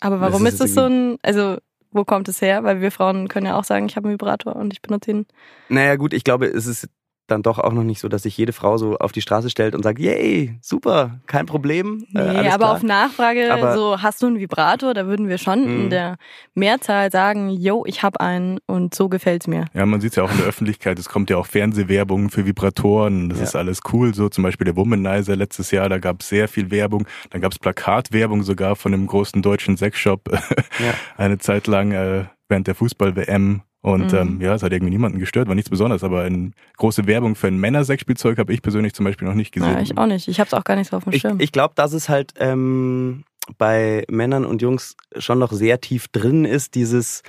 Aber 0.00 0.20
warum 0.20 0.44
ist 0.46 0.60
es 0.60 0.74
so 0.74 0.82
ein, 0.82 1.16
also 1.22 1.58
wo 1.92 2.04
kommt 2.04 2.28
es 2.28 2.42
her? 2.42 2.64
Weil 2.64 2.80
wir 2.80 2.90
Frauen 2.90 3.28
können 3.28 3.46
ja 3.46 3.56
auch 3.56 3.62
sagen, 3.64 3.86
ich 3.86 3.94
habe 3.96 4.08
einen 4.08 4.14
Vibrator 4.14 4.56
und 4.56 4.72
ich 4.72 4.82
benutze 4.82 5.12
ihn. 5.12 5.26
Naja, 5.68 5.94
gut, 5.94 6.12
ich 6.12 6.24
glaube, 6.24 6.46
es 6.46 6.66
ist 6.66 6.88
dann 7.26 7.42
doch 7.42 7.58
auch 7.58 7.72
noch 7.72 7.84
nicht 7.84 8.00
so, 8.00 8.08
dass 8.08 8.24
sich 8.24 8.36
jede 8.36 8.52
Frau 8.52 8.76
so 8.76 8.96
auf 8.98 9.10
die 9.12 9.22
Straße 9.22 9.48
stellt 9.48 9.74
und 9.74 9.82
sagt, 9.82 9.98
yay, 9.98 10.58
super, 10.60 11.20
kein 11.26 11.46
Problem. 11.46 12.04
Nee, 12.12 12.20
äh, 12.20 12.22
alles 12.22 12.52
aber 12.52 12.58
klar. 12.64 12.72
auf 12.74 12.82
Nachfrage, 12.82 13.52
Aber- 13.52 13.74
so 13.74 14.02
hast 14.02 14.22
du 14.22 14.26
einen 14.26 14.38
Vibrator, 14.38 14.92
da 14.92 15.06
würden 15.06 15.28
wir 15.28 15.38
schon 15.38 15.60
Mhm. 15.62 15.80
in 15.84 15.90
der 15.90 16.16
Mehrzahl 16.54 17.10
sagen, 17.10 17.48
yo, 17.48 17.84
ich 17.86 18.02
habe 18.02 18.20
einen 18.20 18.58
und 18.66 18.94
so 18.94 19.08
gefällt's 19.08 19.46
mir. 19.46 19.64
Ja, 19.72 19.86
man 19.86 20.00
sieht 20.02 20.10
es 20.10 20.16
ja 20.16 20.22
auch 20.24 20.30
in 20.30 20.36
der 20.36 20.46
Öffentlichkeit, 20.46 20.98
es 20.98 21.08
kommt 21.08 21.30
ja 21.30 21.36
auch 21.38 21.46
Fernsehwerbung 21.46 22.28
für 22.30 22.44
Vibratoren, 22.46 23.28
das 23.30 23.38
Ja. 23.38 23.44
ist 23.44 23.56
alles 23.56 23.80
cool, 23.92 24.14
so 24.14 24.28
zum 24.28 24.44
Beispiel 24.44 24.66
der 24.66 24.76
Womanizer 24.76 25.36
letztes 25.36 25.70
Jahr, 25.70 25.88
da 25.88 25.98
gab 25.98 26.20
es 26.20 26.28
sehr 26.28 26.46
viel 26.48 26.70
Werbung, 26.70 27.06
dann 27.30 27.40
gab 27.40 27.52
es 27.52 27.58
Plakatwerbung 27.58 28.42
sogar 28.42 28.76
von 28.76 28.92
einem 28.92 29.06
großen 29.06 29.40
deutschen 29.42 29.76
Sexshop 29.76 30.28
Ja. 30.78 30.92
eine 31.16 31.38
Zeit 31.38 31.66
lang 31.66 31.92
äh, 31.92 32.24
während 32.48 32.66
der 32.66 32.74
Fußball-WM 32.74 33.62
und 33.84 34.12
Mhm. 34.12 34.18
ähm, 34.18 34.40
ja, 34.40 34.54
es 34.54 34.62
hat 34.62 34.72
irgendwie 34.72 34.90
niemanden 34.94 35.18
gestört, 35.18 35.46
war 35.46 35.54
nichts 35.54 35.68
Besonderes, 35.68 36.02
aber 36.02 36.22
eine 36.22 36.52
große 36.78 37.06
Werbung 37.06 37.34
für 37.36 37.48
ein 37.48 37.58
Männersexspielzeug 37.58 38.38
habe 38.38 38.50
ich 38.54 38.62
persönlich 38.62 38.94
zum 38.94 39.04
Beispiel 39.04 39.28
noch 39.28 39.34
nicht 39.34 39.52
gesehen. 39.52 39.74
Ja, 39.74 39.80
ich 39.80 39.98
auch 39.98 40.06
nicht. 40.06 40.26
Ich 40.26 40.40
habe 40.40 40.48
es 40.48 40.54
auch 40.54 40.64
gar 40.64 40.74
nicht 40.76 40.88
so 40.90 40.96
auf 40.96 41.04
dem 41.04 41.12
Ich, 41.12 41.20
Schirm. 41.20 41.38
ich 41.38 41.52
glaube, 41.52 41.74
dass 41.76 41.92
es 41.92 42.08
halt 42.08 42.32
ähm, 42.38 43.24
bei 43.58 44.04
Männern 44.10 44.46
und 44.46 44.62
Jungs 44.62 44.96
schon 45.18 45.38
noch 45.38 45.52
sehr 45.52 45.82
tief 45.82 46.08
drin 46.08 46.46
ist, 46.46 46.74
dieses 46.74 47.22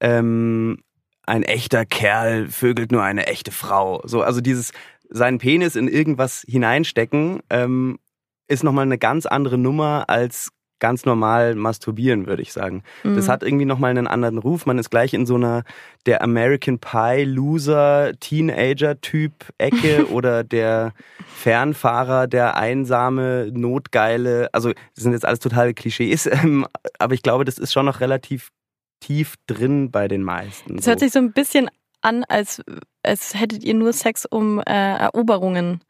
ähm, 0.00 0.80
ein 1.24 1.44
echter 1.44 1.86
Kerl 1.86 2.48
vögelt 2.48 2.92
nur 2.92 3.02
eine 3.02 3.26
echte 3.26 3.50
Frau. 3.50 4.02
So, 4.04 4.20
also 4.20 4.42
dieses 4.42 4.72
seinen 5.08 5.38
Penis 5.38 5.76
in 5.76 5.88
irgendwas 5.88 6.44
hineinstecken 6.46 7.40
ähm, 7.48 7.98
ist 8.48 8.64
nochmal 8.64 8.84
eine 8.84 8.98
ganz 8.98 9.24
andere 9.24 9.56
Nummer 9.56 10.04
als 10.08 10.50
ganz 10.82 11.04
normal 11.04 11.54
masturbieren, 11.54 12.26
würde 12.26 12.42
ich 12.42 12.52
sagen. 12.52 12.82
Das 13.04 13.26
Mhm. 13.26 13.30
hat 13.30 13.42
irgendwie 13.44 13.66
nochmal 13.66 13.90
einen 13.92 14.08
anderen 14.08 14.38
Ruf. 14.38 14.66
Man 14.66 14.78
ist 14.78 14.90
gleich 14.90 15.14
in 15.14 15.26
so 15.26 15.36
einer 15.36 15.62
der 16.06 16.22
American 16.22 16.80
Pie 16.80 17.22
Loser 17.24 18.10
Teenager 18.18 19.00
Typ 19.00 19.32
Ecke 19.58 20.06
oder 20.10 20.42
der 20.42 20.92
Fernfahrer, 21.36 22.26
der 22.26 22.56
einsame, 22.56 23.48
notgeile. 23.52 24.48
Also 24.52 24.72
das 24.94 25.04
sind 25.04 25.12
jetzt 25.12 25.24
alles 25.24 25.38
totale 25.38 25.72
Klischees, 25.72 26.26
ähm, 26.26 26.66
aber 26.98 27.14
ich 27.14 27.22
glaube, 27.22 27.44
das 27.44 27.58
ist 27.58 27.72
schon 27.72 27.86
noch 27.86 28.00
relativ 28.00 28.50
tief 29.00 29.34
drin 29.46 29.90
bei 29.92 30.08
den 30.08 30.22
meisten. 30.24 30.78
Es 30.78 30.86
hört 30.88 30.98
so. 30.98 31.06
sich 31.06 31.12
so 31.12 31.20
ein 31.20 31.32
bisschen 31.32 31.68
an, 32.00 32.24
als, 32.28 32.60
als 33.04 33.34
hättet 33.38 33.62
ihr 33.62 33.74
nur 33.74 33.92
Sex, 33.92 34.26
um 34.26 34.58
äh, 34.60 34.96
Eroberungen 34.96 35.80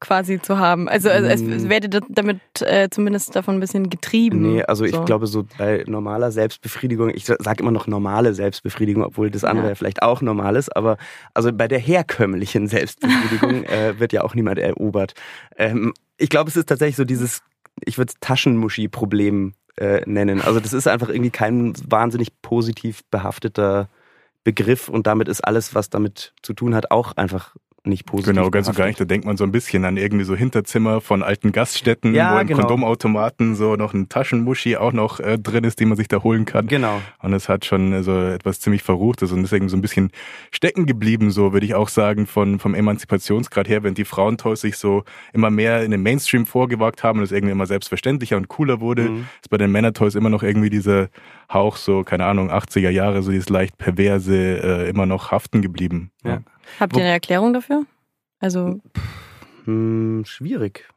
quasi 0.00 0.40
zu 0.40 0.58
haben. 0.58 0.88
Also, 0.88 1.08
also 1.08 1.26
es, 1.28 1.40
es 1.40 1.68
werdet 1.68 1.94
ihr 1.94 2.00
damit 2.08 2.40
äh, 2.60 2.88
zumindest 2.90 3.34
davon 3.34 3.56
ein 3.56 3.60
bisschen 3.60 3.88
getrieben. 3.88 4.42
Nee, 4.42 4.62
also 4.62 4.84
ich 4.84 4.92
So. 4.94 5.04
glaube 5.04 5.26
so 5.26 5.46
bei 5.56 5.84
normaler 5.86 6.30
Selbstbefriedigung, 6.30 7.10
ich 7.10 7.24
sage 7.24 7.62
immer 7.62 7.70
noch 7.70 7.86
normale 7.86 8.34
Selbstbefriedigung, 8.34 9.02
obwohl 9.04 9.30
das 9.30 9.44
andere 9.44 9.66
Ja. 9.66 9.70
ja. 9.70 9.74
vielleicht 9.74 10.02
auch 10.02 10.20
normal 10.20 10.56
ist, 10.56 10.76
aber 10.76 10.98
also 11.34 11.52
bei 11.52 11.66
der 11.68 11.78
herkömmlichen 11.78 12.66
Selbstbefriedigung 12.68 13.64
äh, 13.64 13.98
wird 13.98 14.12
ja 14.12 14.22
auch 14.22 14.34
niemand 14.34 14.58
erobert. 14.58 15.14
Ähm, 15.56 15.94
ich 16.18 16.28
glaube, 16.28 16.50
es 16.50 16.56
ist 16.56 16.68
tatsächlich 16.68 16.96
so 16.96 17.04
dieses, 17.04 17.42
ich 17.84 17.96
würde 17.98 18.10
es 18.14 18.20
Taschenmuschi-Problem 18.20 19.54
äh, 19.78 20.02
nennen. 20.06 20.40
Also 20.42 20.60
das 20.60 20.72
ist 20.72 20.86
einfach 20.88 21.08
irgendwie 21.08 21.30
kein 21.30 21.72
wahnsinnig 21.88 22.40
positiv 22.42 23.02
behafteter 23.10 23.88
Begriff 24.44 24.88
und 24.88 25.06
damit 25.06 25.28
ist 25.28 25.40
alles, 25.40 25.74
was 25.74 25.90
damit 25.90 26.32
zu 26.42 26.52
tun 26.54 26.74
hat, 26.74 26.90
auch 26.90 27.16
einfach 27.16 27.56
nicht 27.86 28.06
positiv. 28.06 28.34
Genau, 28.34 28.50
ganz 28.50 28.68
und 28.68 28.76
gar 28.76 28.86
nicht. 28.86 29.00
Da 29.00 29.04
denkt 29.04 29.26
man 29.26 29.36
so 29.36 29.44
ein 29.44 29.52
bisschen 29.52 29.84
an 29.84 29.96
irgendwie 29.96 30.24
so 30.24 30.34
Hinterzimmer 30.34 31.00
von 31.00 31.22
alten 31.22 31.52
Gaststätten, 31.52 32.14
Ja, 32.14 32.34
wo 32.34 32.38
im 32.40 32.46
genau. 32.46 32.60
Kondomautomaten 32.60 33.54
so 33.54 33.76
noch 33.76 33.94
ein 33.94 34.08
Taschenmuschi 34.08 34.76
auch 34.76 34.92
noch 34.92 35.20
äh, 35.20 35.38
drin 35.38 35.64
ist, 35.64 35.80
die 35.80 35.84
man 35.86 35.96
sich 35.96 36.08
da 36.08 36.22
holen 36.22 36.44
kann. 36.44 36.66
Genau. 36.66 37.00
Und 37.20 37.32
es 37.32 37.48
hat 37.48 37.64
schon 37.64 37.92
äh, 37.92 38.02
so 38.02 38.16
etwas 38.20 38.60
ziemlich 38.60 38.82
Verruchtes 38.82 39.32
und 39.32 39.42
deswegen 39.42 39.68
so 39.68 39.76
ein 39.76 39.80
bisschen 39.82 40.10
stecken 40.50 40.86
geblieben, 40.86 41.30
so 41.30 41.52
würde 41.52 41.66
ich 41.66 41.74
auch 41.74 41.88
sagen, 41.88 42.26
von, 42.26 42.58
vom 42.58 42.74
Emanzipationsgrad 42.74 43.68
her, 43.68 43.82
wenn 43.82 43.94
die 43.94 44.04
Frauentoys 44.04 44.60
sich 44.60 44.76
so 44.76 45.04
immer 45.32 45.50
mehr 45.50 45.82
in 45.84 45.90
den 45.90 46.02
Mainstream 46.02 46.46
vorgewagt 46.46 47.02
haben 47.02 47.18
und 47.18 47.24
es 47.24 47.32
irgendwie 47.32 47.52
immer 47.52 47.66
selbstverständlicher 47.66 48.36
und 48.36 48.48
cooler 48.48 48.80
wurde, 48.80 49.02
Mhm. 49.06 49.26
ist 49.42 49.50
bei 49.50 49.56
den 49.58 49.70
Männertoys 49.70 50.14
immer 50.14 50.30
noch 50.30 50.42
irgendwie 50.42 50.70
dieser 50.70 51.08
Hauch 51.52 51.76
so, 51.76 52.02
keine 52.02 52.24
Ahnung, 52.24 52.50
80er 52.50 52.90
Jahre, 52.90 53.22
so 53.22 53.30
dieses 53.30 53.48
leicht 53.48 53.78
perverse, 53.78 54.34
äh, 54.36 54.88
immer 54.90 55.06
noch 55.06 55.30
haften 55.30 55.62
geblieben. 55.62 56.10
Ja. 56.24 56.40
Habt 56.80 56.96
ihr 56.96 57.02
eine 57.02 57.12
Erklärung 57.12 57.52
dafür? 57.52 57.84
Also, 58.38 58.80
Hm, 59.64 60.24
schwierig. 60.26 60.88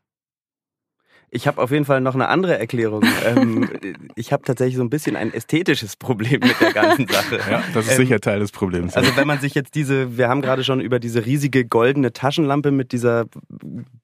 Ich 1.32 1.46
habe 1.48 1.62
auf 1.62 1.70
jeden 1.70 1.86
Fall 1.86 2.02
noch 2.02 2.16
eine 2.16 2.28
andere 2.28 2.58
Erklärung. 2.58 3.04
ähm, 3.26 3.70
ich 4.16 4.34
habe 4.34 4.42
tatsächlich 4.44 4.78
so 4.78 4.84
ein 4.84 4.90
bisschen 4.90 5.16
ein 5.16 5.32
ästhetisches 5.32 5.96
Problem 5.96 6.40
mit 6.42 6.60
der 6.60 6.74
ganzen 6.74 7.08
Sache. 7.08 7.40
Ja, 7.50 7.64
das 7.74 7.86
ist 7.86 7.92
Ähm, 7.92 7.98
sicher 7.98 8.20
Teil 8.20 8.40
des 8.40 8.52
Problems. 8.52 8.96
Also 8.96 9.16
wenn 9.16 9.28
man 9.28 9.40
sich 9.40 9.54
jetzt 9.54 9.76
diese, 9.76 10.18
wir 10.18 10.28
haben 10.28 10.42
gerade 10.42 10.64
schon 10.64 10.82
über 10.82 11.00
diese 11.00 11.26
riesige 11.28 11.66
goldene 11.66 12.14
Taschenlampe 12.14 12.72
mit 12.72 12.92
dieser 12.92 13.26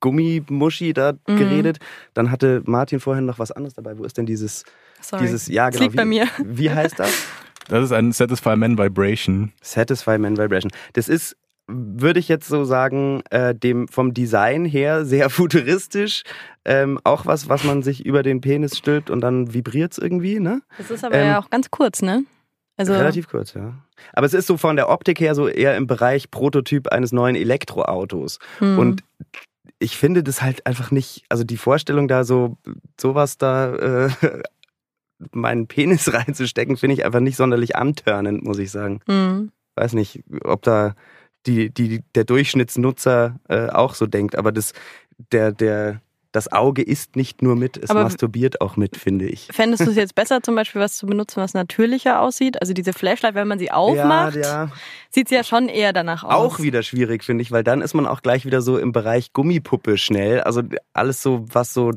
Gummimuschi 0.02 0.94
da 0.94 1.14
Mhm. 1.28 1.36
geredet, 1.38 1.80
dann 2.14 2.30
hatte 2.32 2.62
Martin 2.66 3.00
vorhin 3.00 3.26
noch 3.26 3.40
was 3.40 3.52
anderes 3.52 3.74
dabei. 3.74 3.98
Wo 3.98 4.04
ist 4.04 4.18
denn 4.18 4.26
dieses, 4.28 4.64
Sorry. 5.02 5.24
dieses, 5.24 5.48
ja 5.48 5.66
Das 5.66 5.74
genau. 5.76 5.84
liegt 5.86 5.96
bei 5.98 6.06
mir. 6.06 6.28
Wie 6.44 6.70
heißt 6.70 7.00
das? 7.00 7.26
das 7.68 7.86
ist 7.86 7.92
ein 7.92 8.12
Satisfy 8.12 8.56
Man 8.56 8.78
Vibration. 8.78 9.52
Satisfy 9.62 10.20
Man 10.20 10.38
Vibration. 10.38 10.72
Das 10.94 11.08
ist, 11.10 11.36
würde 11.68 12.20
ich 12.20 12.28
jetzt 12.28 12.48
so 12.48 12.64
sagen, 12.64 13.22
äh, 13.30 13.56
dem 13.56 13.88
vom 13.88 14.14
Design 14.14 14.66
her 14.66 15.06
sehr 15.06 15.30
futuristisch. 15.30 16.24
Ähm, 16.64 17.00
auch 17.04 17.26
was, 17.26 17.50
was 17.50 17.64
man 17.64 17.84
sich 17.84 18.06
über 18.06 18.24
den 18.24 18.42
Penis 18.42 18.78
stülpt 18.78 19.10
und 19.10 19.22
dann 19.22 19.54
vibriert's 19.54 19.98
irgendwie, 19.98 20.40
ne? 20.40 20.62
Das 20.78 20.90
ist 20.90 21.04
aber 21.04 21.16
Ähm, 21.16 21.28
ja 21.28 21.40
auch 21.40 21.50
ganz 21.50 21.70
kurz, 21.70 22.02
ne? 22.02 22.24
Also 22.78 22.94
Relativ 22.94 23.30
kurz, 23.30 23.54
ja. 23.54 23.74
Aber 24.14 24.26
es 24.26 24.34
ist 24.34 24.48
so 24.48 24.58
von 24.58 24.76
der 24.76 24.90
Optik 24.90 25.20
her 25.20 25.34
so 25.34 25.48
eher 25.48 25.78
im 25.78 25.88
Bereich 25.88 26.30
Prototyp 26.30 26.90
eines 26.90 27.12
neuen 27.12 27.36
Elektroautos. 27.36 28.40
hm. 28.60 28.80
Und 28.80 29.04
ich 29.80 29.98
finde 29.98 30.24
das 30.24 30.42
halt 30.42 30.66
einfach 30.66 30.92
nicht, 30.92 31.24
also 31.30 31.44
die 31.44 31.58
Vorstellung 31.58 32.08
da 32.08 32.24
so, 32.24 32.58
sowas 33.00 33.38
da, 33.38 33.76
äh, 33.76 34.10
meinen 35.32 35.68
Penis 35.68 36.14
reinzustecken, 36.14 36.78
finde 36.78 36.96
ich 36.96 37.06
einfach 37.06 37.20
nicht 37.22 37.38
sonderlich 37.38 37.76
antörnend, 37.76 38.44
muss 38.44 38.60
ich 38.60 38.72
sagen. 38.72 39.00
Hm. 39.08 39.52
Weiß 39.76 39.94
nicht, 39.94 40.24
ob 40.44 40.62
da 40.62 40.96
die, 41.48 41.70
die, 41.70 42.02
der 42.16 42.24
Durchschnittsnutzer 42.24 43.40
äh, 43.50 43.68
auch 43.70 43.94
so 43.96 44.08
denkt, 44.08 44.36
aber 44.38 44.52
das, 44.52 44.74
der, 45.32 45.52
der, 45.52 46.02
das 46.32 46.52
Auge 46.52 46.82
isst 46.82 47.16
nicht 47.16 47.42
nur 47.42 47.56
mit, 47.56 47.78
es 47.78 47.90
Aber- 47.90 48.04
masturbiert 48.04 48.60
auch 48.60 48.76
mit, 48.76 48.98
finde 48.98 49.26
ich. 49.26 49.48
Fändest 49.52 49.86
du 49.86 49.90
es 49.92 49.96
jetzt 49.96 50.16
besser, 50.16 50.42
zum 50.44 50.56
Beispiel 50.56 50.82
was 50.82 50.98
zu 50.98 51.06
benutzen, 51.06 51.38
was 51.42 51.54
natürlicher 51.54 52.20
aussieht? 52.20 52.60
Also 52.62 52.74
diese 52.74 52.92
Flashlight, 52.92 53.36
wenn 53.36 53.48
man 53.48 53.58
sie 53.60 53.72
aufmacht, 53.72 54.36
Ja, 54.36 54.42
ja. 54.66 54.72
sieht 55.12 55.30
sie 55.30 55.36
ja 55.36 55.44
schon 55.46 55.70
eher 55.70 55.94
danach 55.94 56.24
aus. 56.26 56.34
Auch 56.34 56.60
wieder 56.60 56.84
schwierig, 56.84 57.24
finde 57.24 57.42
ich, 57.42 57.52
weil 57.52 57.64
dann 57.64 57.82
ist 57.82 57.94
man 57.94 58.06
auch 58.06 58.22
gleich 58.22 58.46
wieder 58.46 58.62
so 58.62 58.78
im 58.78 58.92
Bereich 58.92 59.32
Gummipuppe 59.32 59.98
schnell. 59.98 60.42
Also 60.42 60.62
alles 60.94 61.22
so, 61.22 61.46
was 61.54 61.74
so 61.74 61.92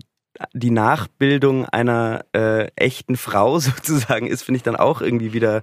die 0.53 0.71
Nachbildung 0.71 1.65
einer 1.65 2.25
äh, 2.33 2.69
echten 2.77 3.17
Frau 3.17 3.59
sozusagen 3.59 4.29
ist, 4.29 4.43
finde 4.43 4.59
ich 4.59 4.63
dann 4.63 4.77
auch 4.77 5.01
irgendwie 5.01 5.33
wieder 5.33 5.63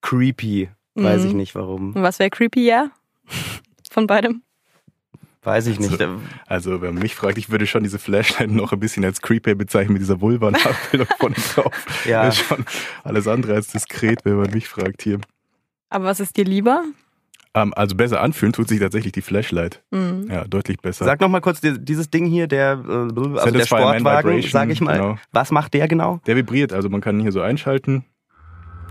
creepy. 0.00 0.70
Weiß 0.94 1.22
Mhm. 1.22 1.26
ich 1.28 1.34
nicht 1.34 1.54
warum. 1.54 1.92
Und 1.94 2.02
was 2.02 2.18
wäre 2.20 2.30
creepy, 2.30 2.64
ja? 2.66 2.90
Von 3.90 4.06
beidem? 4.06 4.42
Weiß 5.42 5.66
ich 5.66 5.78
nicht. 5.78 5.98
Also, 6.46 6.80
wenn 6.80 6.94
man 6.94 7.02
mich 7.02 7.14
fragt, 7.14 7.36
ich 7.36 7.50
würde 7.50 7.66
schon 7.66 7.82
diese 7.82 7.98
Flashlight 7.98 8.50
noch 8.50 8.72
ein 8.72 8.80
bisschen 8.80 9.04
als 9.04 9.20
creepy 9.20 9.54
bezeichnen 9.54 9.92
mit 9.92 10.00
dieser 10.02 10.20
Vulva-Nachbildung 10.20 11.06
von 11.18 11.34
drauf. 11.54 12.04
Ja. 12.06 12.24
Das 12.24 12.38
ist 12.40 12.46
schon 12.46 12.64
alles 13.02 13.28
andere 13.28 13.54
als 13.54 13.68
diskret, 13.68 14.24
wenn 14.24 14.36
man 14.36 14.50
mich 14.50 14.68
fragt 14.68 15.02
hier. 15.02 15.20
Aber 15.90 16.06
was 16.06 16.18
ist 16.20 16.36
dir 16.38 16.44
lieber? 16.44 16.82
Ähm, 17.52 17.72
also 17.76 17.94
besser 17.94 18.22
anfühlen 18.22 18.52
tut 18.54 18.68
sich 18.68 18.80
tatsächlich 18.80 19.12
die 19.12 19.20
Flashlight. 19.20 19.82
Hm. 19.92 20.28
Ja, 20.30 20.44
deutlich 20.44 20.78
besser. 20.80 21.04
Sag 21.04 21.20
noch 21.20 21.28
mal 21.28 21.40
kurz 21.40 21.60
die- 21.60 21.78
dieses 21.78 22.08
Ding 22.10 22.24
hier, 22.24 22.46
der, 22.48 22.82
äh, 22.88 22.90
also 22.90 23.10
der 23.28 23.40
Satisfy 23.42 23.66
Sportwagen, 23.66 24.42
sage 24.42 24.72
ich 24.72 24.80
mal. 24.80 24.96
genau. 24.96 25.18
Was 25.30 25.50
macht 25.52 25.74
der 25.74 25.86
genau? 25.88 26.20
Der 26.26 26.36
vibriert, 26.36 26.72
also 26.72 26.88
man 26.88 27.00
kann 27.02 27.16
ihn 27.16 27.22
hier 27.22 27.32
so 27.32 27.42
einschalten 27.42 28.04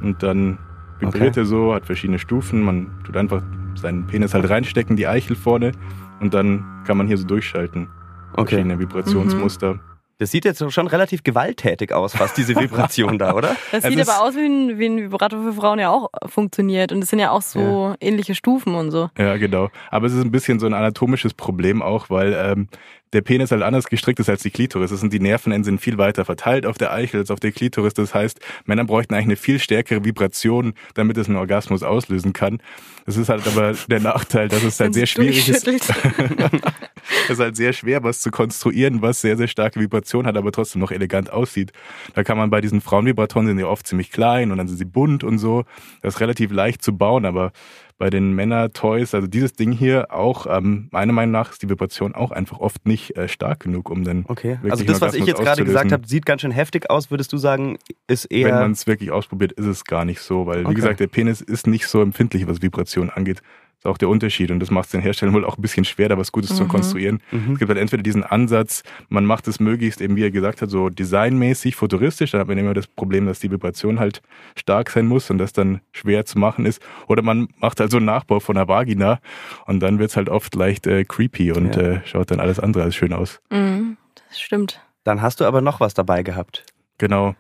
und 0.02 0.22
dann 0.22 0.60
vibriert 1.00 1.32
Okay. 1.32 1.40
er 1.42 1.46
so, 1.46 1.74
hat 1.74 1.88
verschiedene 1.88 2.20
Stufen. 2.20 2.62
Man 2.62 3.04
tut 3.06 3.18
einfach 3.18 3.42
seinen 3.75 4.06
Penis 4.08 4.34
halt 4.34 4.50
reinstecken, 4.50 4.96
die 4.96 5.08
Eichel 5.08 5.36
vorne 5.36 5.72
und 6.20 6.34
dann 6.34 6.63
kann 6.86 6.98
man 6.98 7.08
hier 7.08 7.18
so 7.18 7.25
durchschalten. 7.25 7.88
Verschiedene 8.36 8.80
Vibrationsmuster. 8.80 9.80
Das 10.20 10.32
sieht 10.32 10.46
jetzt 10.46 10.63
schon 10.72 10.88
relativ 10.88 11.24
gewalttätig 11.24 11.91
aus, 11.91 12.15
fast 12.15 12.38
diese 12.38 12.55
Vibration 12.55 13.17
da, 13.17 13.34
oder? 13.34 13.55
Das 13.72 13.84
Es 13.84 13.89
sieht 13.89 14.00
ist- 14.00 14.10
aber 14.10 14.24
aus 14.25 14.36
wie 14.36 14.46
ein, 14.46 14.79
wie 14.79 14.86
ein 14.86 14.98
Vibrator 15.12 15.41
für 15.43 15.53
Frauen 15.53 15.79
ja 15.79 15.89
auch 15.89 16.10
funktioniert. 16.27 16.91
Und 16.91 17.03
es 17.03 17.10
sind 17.10 17.20
ja 17.20 17.32
auch 17.32 17.41
so 17.41 17.96
ähnliche 18.00 18.36
Stufen 18.36 18.75
und 18.75 18.91
so. 18.91 19.10
Ja, 19.17 19.38
genau. 19.38 19.70
Aber 19.89 20.08
es 20.08 20.13
ist 20.13 20.22
ein 20.24 20.32
bisschen 20.32 20.60
so 20.60 20.65
ein 20.67 20.74
anatomisches 20.74 21.34
Problem 21.34 21.82
auch, 21.82 22.10
weil 22.10 22.34
ähm, 22.38 22.67
der 23.12 23.22
Penis 23.22 23.51
halt 23.51 23.62
anders 23.63 23.86
gestrickt 23.88 24.20
ist 24.20 24.29
als 24.29 24.41
die 24.43 24.50
Klitoris. 24.51 24.91
Das 24.91 25.00
sind 25.00 25.13
die 25.13 25.20
Nervenenden 25.20 25.63
sind 25.63 25.79
viel 25.82 25.98
weiter 25.98 26.25
verteilt 26.25 26.65
auf 26.65 26.77
der 26.77 26.91
Eichel 26.93 27.20
als 27.22 27.32
auf 27.32 27.39
der 27.39 27.51
Klitoris. 27.51 27.93
Das 27.93 28.13
heißt, 28.13 28.39
Männer 28.65 28.86
bräuchten 28.86 29.13
eigentlich 29.13 29.25
eine 29.25 29.36
viel 29.36 29.60
stärkere 29.60 30.03
Vibration, 30.05 30.74
damit 30.96 31.17
es 31.17 31.27
einen 31.27 31.38
Orgasmus 31.38 31.84
auslösen 31.84 32.34
kann. 32.34 32.60
Das 33.05 33.17
ist 33.17 33.29
halt 33.29 33.46
aber 33.48 33.74
der 33.88 34.00
Nachteil, 34.00 34.48
dass 34.48 34.63
es 34.63 34.79
halt 34.79 34.93
sehr 34.93 35.05
schwierig 35.05 35.48
ist. 35.50 35.67
Es 37.25 37.31
ist 37.31 37.39
halt 37.39 37.55
sehr 37.55 37.74
schwer, 37.74 38.03
was 38.03 38.19
zu 38.19 38.31
konstruieren, 38.31 39.01
was 39.01 39.22
sehr, 39.22 39.38
sehr 39.38 39.48
starke 39.48 39.79
Vibration 39.79 40.25
hat, 40.25 40.38
aber 40.38 40.51
trotzdem 40.51 40.81
noch 40.81 40.91
elegant 40.91 41.31
aussieht. 41.31 41.72
Da 42.15 42.24
kann 42.24 42.38
man 42.38 42.50
bei 42.50 42.62
diesen 42.62 42.81
Frauenvibratoren 42.81 43.48
sind 43.48 43.60
ja 43.60 43.67
oft 43.67 43.88
ziemlich 43.88 44.12
klein 44.12 44.51
und 44.51 44.57
dann 44.57 44.67
sind 44.67 44.77
sie 44.77 44.86
bunt 44.86 45.24
und 45.24 45.38
so. 45.38 45.63
Das 46.01 46.15
ist 46.15 46.19
relativ 46.22 46.51
leicht 46.51 46.81
zu 46.83 46.98
bauen, 46.98 47.25
aber 47.25 47.51
bei 47.98 48.10
den 48.10 48.33
Männer-Toys, 48.33 49.13
also 49.13 49.27
dieses 49.27 49.53
Ding 49.53 49.72
hier 49.72 50.12
auch, 50.12 50.45
ähm, 50.50 50.89
meiner 50.91 51.13
Meinung 51.13 51.31
nach 51.31 51.51
ist 51.51 51.62
die 51.62 51.69
Vibration 51.69 52.15
auch 52.15 52.31
einfach 52.31 52.60
oft 52.60 52.86
nicht 52.88 53.15
äh, 53.15 53.27
stark 53.29 53.62
genug, 53.62 53.89
um 53.89 54.03
dann 54.03 54.25
Okay. 54.27 54.57
Also 54.67 54.83
das, 54.83 55.00
was 55.00 55.13
ich 55.13 55.25
jetzt 55.25 55.41
gerade 55.41 55.63
gesagt 55.63 55.91
habe, 55.91 56.07
sieht 56.07 56.25
ganz 56.25 56.41
schön 56.41 56.51
heftig 56.51 56.89
aus, 56.89 57.12
würdest 57.12 57.31
du 57.31 57.38
sagen, 57.38 57.77
ist 58.07 58.27
Wenn 58.31 58.39
eher. 58.48 58.60
man 58.60 58.72
es 58.72 58.88
wirklich 58.88 59.12
ausprobiert, 59.12 59.53
ist 59.53 59.67
es 59.67 59.86
gar 59.86 60.05
nicht 60.05 60.19
so, 60.22 60.45
weil 60.48 60.62
wie 60.63 60.65
Okay. 60.65 60.75
gesagt, 60.75 61.00
der 61.00 61.07
Penis 61.07 61.39
ist 61.41 61.67
nicht 61.67 61.88
so 61.88 62.01
empfindlich, 62.01 62.48
was 62.48 62.62
Vibration 62.62 63.10
angeht. 63.10 63.41
Das 63.84 63.90
ist 63.90 63.96
auch 63.96 63.98
der 63.98 64.08
Unterschied 64.08 64.50
und 64.50 64.62
das 64.62 64.72
macht 64.72 64.86
es 64.86 64.92
den 64.92 65.02
Herstellern 65.02 65.36
wohl 65.36 65.44
auch 65.44 65.58
ein 65.58 65.62
bisschen 65.62 65.84
schwer, 65.84 66.08
da 66.08 66.18
was 66.18 66.32
Gutes 66.32 66.56
zu 66.56 66.63
Mhm. 66.63 66.68
konstruieren. 66.70 67.22
Mhm. 67.32 67.52
Es 67.54 67.60
gibt 67.60 67.68
halt 67.68 67.78
entweder 67.80 68.02
diesen 68.02 68.24
Ansatz, 68.24 68.82
man 69.10 69.25
macht 69.25 69.46
es 69.50 69.60
möglichst 69.60 70.00
eben, 70.00 70.16
wie 70.16 70.24
er 70.24 70.32
gesagt 70.32 70.62
hat, 70.62 70.70
so 70.70 70.88
designmäßig, 70.90 71.75
futuristisch, 71.75 72.32
dann 72.32 72.40
hat 72.40 72.48
man 72.48 72.58
immer 72.58 72.74
das 72.74 72.88
Problem, 72.88 73.25
dass 73.25 73.40
die 73.40 73.52
Vibration 73.52 74.00
halt 74.00 74.22
stark 74.56 74.90
sein 74.90 75.06
muss 75.06 75.30
und 75.30 75.38
das 75.38 75.52
dann 75.52 75.82
schwer 75.92 76.25
zu 76.25 76.40
machen 76.40 76.66
ist. 76.66 76.82
Oder 77.08 77.24
man 77.24 77.50
macht 77.58 77.82
halt 77.82 77.92
so 77.92 77.98
einen 77.98 78.06
Nachbau 78.06 78.40
von 78.40 78.56
der 78.56 78.70
Vagina 78.70 79.20
und 79.66 79.82
dann 79.82 80.00
wird's 80.00 80.16
halt 80.16 80.30
oft 80.30 80.56
leicht 80.56 80.88
äh, 80.88 81.04
creepy 81.04 81.52
und 81.52 81.75
Ja. 81.75 81.82
äh, 81.82 82.02
schaut 82.06 82.32
dann 82.32 82.40
alles 82.40 82.62
andere 82.62 82.84
als 82.86 82.96
schön 82.96 83.12
aus. 83.12 83.42
Mhm, 83.52 83.98
das 84.30 84.40
stimmt. 84.40 84.80
Dann 85.04 85.22
hast 85.22 85.42
du 85.42 85.46
aber 85.46 85.60
noch 85.60 85.82
was 85.82 85.94
dabei 85.94 86.24
gehabt. 86.24 86.63
Genau. 87.00 87.36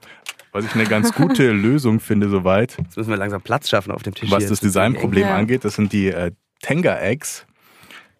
Was 0.53 0.65
ich 0.65 0.73
eine 0.75 0.85
ganz 0.85 1.13
gute 1.13 1.51
Lösung 1.51 1.99
finde 1.99 2.29
soweit, 2.29 2.77
Jetzt 2.77 2.95
müssen 2.95 3.09
wir 3.09 3.17
langsam 3.17 3.41
Platz 3.41 3.69
schaffen 3.69 3.91
auf 3.91 4.03
dem 4.03 4.13
Tisch. 4.13 4.29
was 4.31 4.39
hier. 4.43 4.49
das 4.49 4.59
Designproblem 4.59 5.23
Ja. 5.27 5.35
angeht, 5.35 5.65
das 5.65 5.75
sind 5.75 5.91
die 5.91 6.07
äh, 6.09 6.31
Tenga 6.61 6.99
Eggs. 6.99 7.45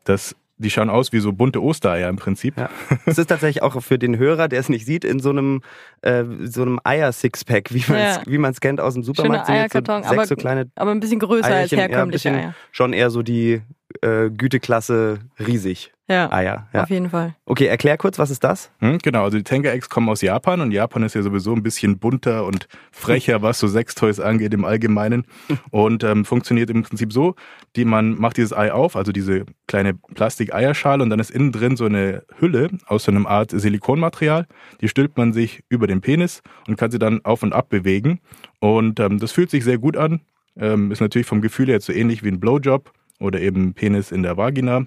Das, 0.03 0.35
die 0.57 0.69
schauen 0.69 0.89
aus 0.89 1.13
wie 1.13 1.19
so 1.19 1.31
bunte 1.31 1.61
Ostereier 1.61 2.09
im 2.09 2.17
Prinzip. 2.17 2.57
Ja. 2.57 2.69
Es 3.05 3.17
ist 3.17 3.27
tatsächlich 3.27 3.61
auch 3.63 3.81
für 3.81 3.97
den 3.97 4.17
Hörer, 4.17 4.47
der 4.47 4.59
es 4.59 4.67
nicht 4.67 4.85
sieht, 4.85 5.05
in 5.05 5.19
so 5.19 5.29
einem, 5.29 5.61
äh, 6.01 6.23
so 6.43 6.63
einem 6.63 6.79
Eier-Sixpack, 6.83 7.73
wie 7.73 7.83
man 7.87 7.97
es 7.99 8.15
Ja. 8.17 8.21
wie 8.25 8.37
man's 8.37 8.59
kennt 8.59 8.81
aus 8.81 8.95
dem 8.95 9.03
Supermarkt. 9.03 9.47
jetzt 9.47 9.57
Eierkarton, 9.57 10.03
so 10.03 10.09
sechs 10.09 10.17
aber- 10.19 10.27
so 10.27 10.35
kleine 10.35 10.69
Aber 10.75 10.91
ein 10.91 10.99
bisschen 10.99 11.19
größer 11.19 11.45
als 11.45 11.53
Eierchen, 11.55 11.77
ja, 11.79 11.85
ein 11.85 11.89
herkömmliche 11.91 12.29
bisschen 12.31 12.35
Eier. 12.35 12.55
schon 12.71 12.93
eher 12.93 13.09
so 13.11 13.21
die 13.21 13.61
äh, 14.01 14.29
Güteklasse 14.31 15.19
riesig 15.39 15.92
Ja, 16.09 16.29
Eier. 16.33 16.67
Ja. 16.73 16.83
auf 16.83 16.89
jeden 16.89 17.09
Fall. 17.09 17.35
Okay, 17.45 17.65
erklär 17.65 17.97
kurz, 17.97 18.19
was 18.19 18.29
ist 18.29 18.43
das? 18.43 18.71
Hm, 18.79 18.97
genau, 18.97 19.23
also 19.23 19.37
die 19.37 19.43
Tenga 19.43 19.71
Eggs 19.71 19.89
kommen 19.89 20.09
aus 20.09 20.21
Japan 20.21 20.59
und 20.59 20.71
Japan 20.71 21.03
ist 21.03 21.15
ja 21.15 21.21
sowieso 21.21 21.53
ein 21.53 21.63
bisschen 21.63 21.97
bunter 21.97 22.45
und 22.45 22.67
frecher, 22.91 23.41
was 23.41 23.59
so 23.59 23.69
Sextoys 23.69 24.19
angeht 24.19 24.53
im 24.53 24.65
Allgemeinen 24.65 25.25
und 25.71 26.03
ähm, 26.03 26.25
funktioniert 26.25 26.69
im 26.69 26.83
Prinzip 26.83 27.13
so, 27.13 27.35
die 27.77 27.85
man 27.85 28.19
macht 28.19 28.35
dieses 28.35 28.51
Ei 28.51 28.73
auf, 28.73 28.97
also 28.97 29.13
diese 29.13 29.45
kleine 29.67 29.93
Plastik-Eierschale 29.93 31.01
und 31.01 31.09
dann 31.09 31.19
ist 31.19 31.31
innen 31.31 31.53
drin 31.53 31.77
so 31.77 31.85
eine 31.85 32.23
Hülle 32.37 32.69
aus 32.87 33.05
so 33.05 33.11
einem 33.11 33.25
Art 33.25 33.51
Silikonmaterial, 33.51 34.45
die 34.81 34.89
stülpt 34.89 35.17
man 35.17 35.31
sich 35.31 35.63
über 35.69 35.87
den 35.87 36.01
Penis 36.01 36.41
und 36.67 36.75
kann 36.75 36.91
sie 36.91 36.99
dann 36.99 37.23
auf 37.23 37.43
und 37.43 37.53
ab 37.53 37.69
bewegen 37.69 38.19
und 38.59 38.99
ähm, 38.99 39.19
das 39.19 39.31
fühlt 39.31 39.49
sich 39.49 39.63
sehr 39.63 39.77
gut 39.77 39.95
an, 39.95 40.19
ähm, 40.57 40.91
ist 40.91 40.99
natürlich 40.99 41.27
vom 41.27 41.41
Gefühl 41.41 41.67
her 41.67 41.75
jetzt 41.75 41.85
so 41.85 41.93
ähnlich 41.93 42.23
wie 42.23 42.29
ein 42.29 42.41
Blowjob 42.41 42.91
oder 43.21 43.39
eben 43.39 43.73
Penis 43.73 44.11
in 44.11 44.21
der 44.21 44.35
Vagina 44.35 44.85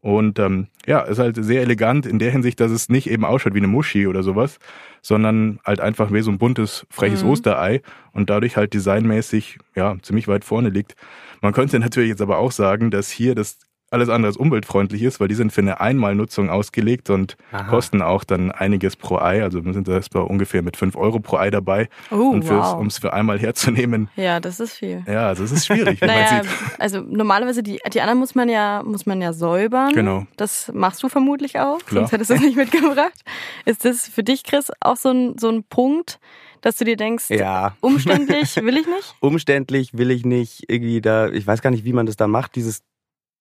und 0.00 0.38
ähm, 0.38 0.68
ja, 0.86 1.00
ist 1.00 1.18
halt 1.18 1.42
sehr 1.42 1.62
elegant 1.62 2.06
in 2.06 2.18
der 2.18 2.30
Hinsicht, 2.30 2.60
dass 2.60 2.70
es 2.70 2.88
nicht 2.88 3.10
eben 3.10 3.24
ausschaut 3.24 3.54
wie 3.54 3.58
eine 3.58 3.66
Muschi 3.66 4.06
oder 4.06 4.22
sowas, 4.22 4.58
sondern 5.02 5.58
halt 5.64 5.80
einfach 5.80 6.12
wie 6.12 6.20
so 6.20 6.30
ein 6.30 6.38
buntes, 6.38 6.86
freches 6.90 7.24
Mhm. 7.24 7.30
Osterei 7.30 7.82
und 8.12 8.30
dadurch 8.30 8.56
halt 8.56 8.74
designmäßig 8.74 9.58
ja 9.74 9.96
ziemlich 10.02 10.28
weit 10.28 10.44
vorne 10.44 10.70
liegt. 10.70 10.94
Man 11.40 11.52
könnte 11.52 11.78
natürlich 11.78 12.10
jetzt 12.10 12.22
aber 12.22 12.38
auch 12.38 12.52
sagen, 12.52 12.90
dass 12.90 13.10
hier 13.10 13.34
das 13.34 13.58
alles 13.90 14.08
andere 14.08 14.28
als 14.28 14.36
umweltfreundlich 14.36 15.02
ist, 15.02 15.18
weil 15.20 15.28
die 15.28 15.34
sind 15.34 15.52
für 15.52 15.60
eine 15.62 15.80
Einmalnutzung 15.80 16.50
ausgelegt 16.50 17.08
und 17.10 17.36
Aha. 17.52 17.64
kosten 17.70 18.02
auch 18.02 18.24
dann 18.24 18.50
einiges 18.50 18.96
pro 18.96 19.16
Ei. 19.18 19.42
Also 19.42 19.64
wir 19.64 19.72
sind 19.72 19.88
da 19.88 19.98
bei 20.12 20.20
ungefähr 20.20 20.62
mit 20.62 20.76
fünf 20.76 20.94
Euro 20.96 21.20
pro 21.20 21.36
Ei 21.38 21.50
dabei. 21.50 21.88
Oh, 22.10 22.16
und 22.30 22.48
wow. 22.48 22.74
um 22.78 22.86
es 22.88 22.98
für 22.98 23.12
einmal 23.12 23.38
herzunehmen, 23.38 24.08
Ja, 24.16 24.40
das 24.40 24.60
ist 24.60 24.74
viel. 24.74 25.02
ja, 25.06 25.28
also 25.28 25.42
es 25.44 25.52
ist 25.52 25.66
schwierig, 25.66 26.00
wie 26.02 26.06
man 26.06 26.14
Naja, 26.16 26.42
sieht. 26.42 26.52
also 26.78 27.00
normalerweise 27.00 27.62
die, 27.62 27.78
die 27.92 28.00
anderen 28.00 28.18
muss 28.18 28.34
man 28.34 28.48
ja 28.48 28.82
muss 28.84 29.06
man 29.06 29.22
ja 29.22 29.32
säubern. 29.32 29.92
Genau. 29.94 30.26
Das 30.36 30.70
machst 30.74 31.02
du 31.02 31.08
vermutlich 31.08 31.58
auch, 31.58 31.78
Klar. 31.78 32.02
sonst 32.02 32.12
hättest 32.12 32.30
du 32.30 32.34
es 32.34 32.40
nicht 32.40 32.56
mitgebracht. 32.56 33.20
Ist 33.64 33.84
das 33.84 34.08
für 34.08 34.22
dich, 34.22 34.44
Chris, 34.44 34.70
auch 34.80 34.96
so 34.96 35.10
ein, 35.10 35.38
so 35.38 35.48
ein 35.48 35.64
Punkt, 35.64 36.18
dass 36.60 36.76
du 36.76 36.84
dir 36.84 36.96
denkst, 36.96 37.30
Ja. 37.30 37.74
umständlich 37.80 38.56
will 38.56 38.76
ich 38.76 38.86
nicht? 38.86 39.14
Umständlich 39.20 39.96
will 39.96 40.10
ich 40.10 40.24
nicht 40.24 40.64
irgendwie 40.68 41.00
da, 41.00 41.28
ich 41.28 41.46
weiß 41.46 41.62
gar 41.62 41.70
nicht, 41.70 41.84
wie 41.84 41.92
man 41.92 42.06
das 42.06 42.16
dann 42.16 42.30
macht, 42.30 42.56
dieses 42.56 42.82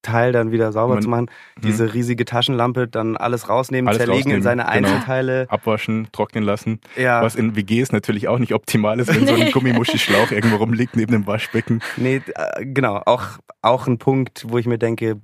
Teil 0.03 0.31
dann 0.31 0.51
wieder 0.51 0.71
sauber 0.71 0.93
Man- 0.95 1.03
zu 1.03 1.09
machen. 1.09 1.25
Mhm. 1.57 1.61
Diese 1.61 1.93
riesige 1.93 2.23
Taschenlampe, 2.25 2.87
dann 2.87 3.17
alles 3.17 3.49
rausnehmen, 3.49 3.87
Alles 3.89 3.97
zerlegen 3.99 4.31
in 4.31 4.37
rausnehmen, 4.37 4.43
seine 4.43 4.61
genau. 4.63 4.73
Einzelteile. 4.89 5.45
Abwaschen, 5.49 6.07
trocknen 6.11 6.43
lassen. 6.43 6.79
Ja, 6.95 7.21
Was 7.23 7.35
in 7.35 7.55
WGs 7.55 7.91
natürlich 7.91 8.27
auch 8.27 8.37
nicht 8.39 8.53
optimal 8.53 8.99
ist, 8.99 9.13
wenn 9.13 9.27
so 9.27 9.33
ein 9.33 9.51
Gummimuschi-Schlauch 9.51 10.31
irgendwo 10.31 10.57
rumliegt 10.57 10.95
neben 10.95 11.11
dem 11.11 11.27
Waschbecken. 11.27 11.81
nee, 11.97 12.21
äh, 12.35 12.65
genau, 12.65 13.01
auch, 13.05 13.23
auch 13.61 13.87
ein 13.87 13.97
Punkt, 13.97 14.45
wo 14.47 14.57
ich 14.57 14.65
mir 14.67 14.77
denke, 14.77 15.19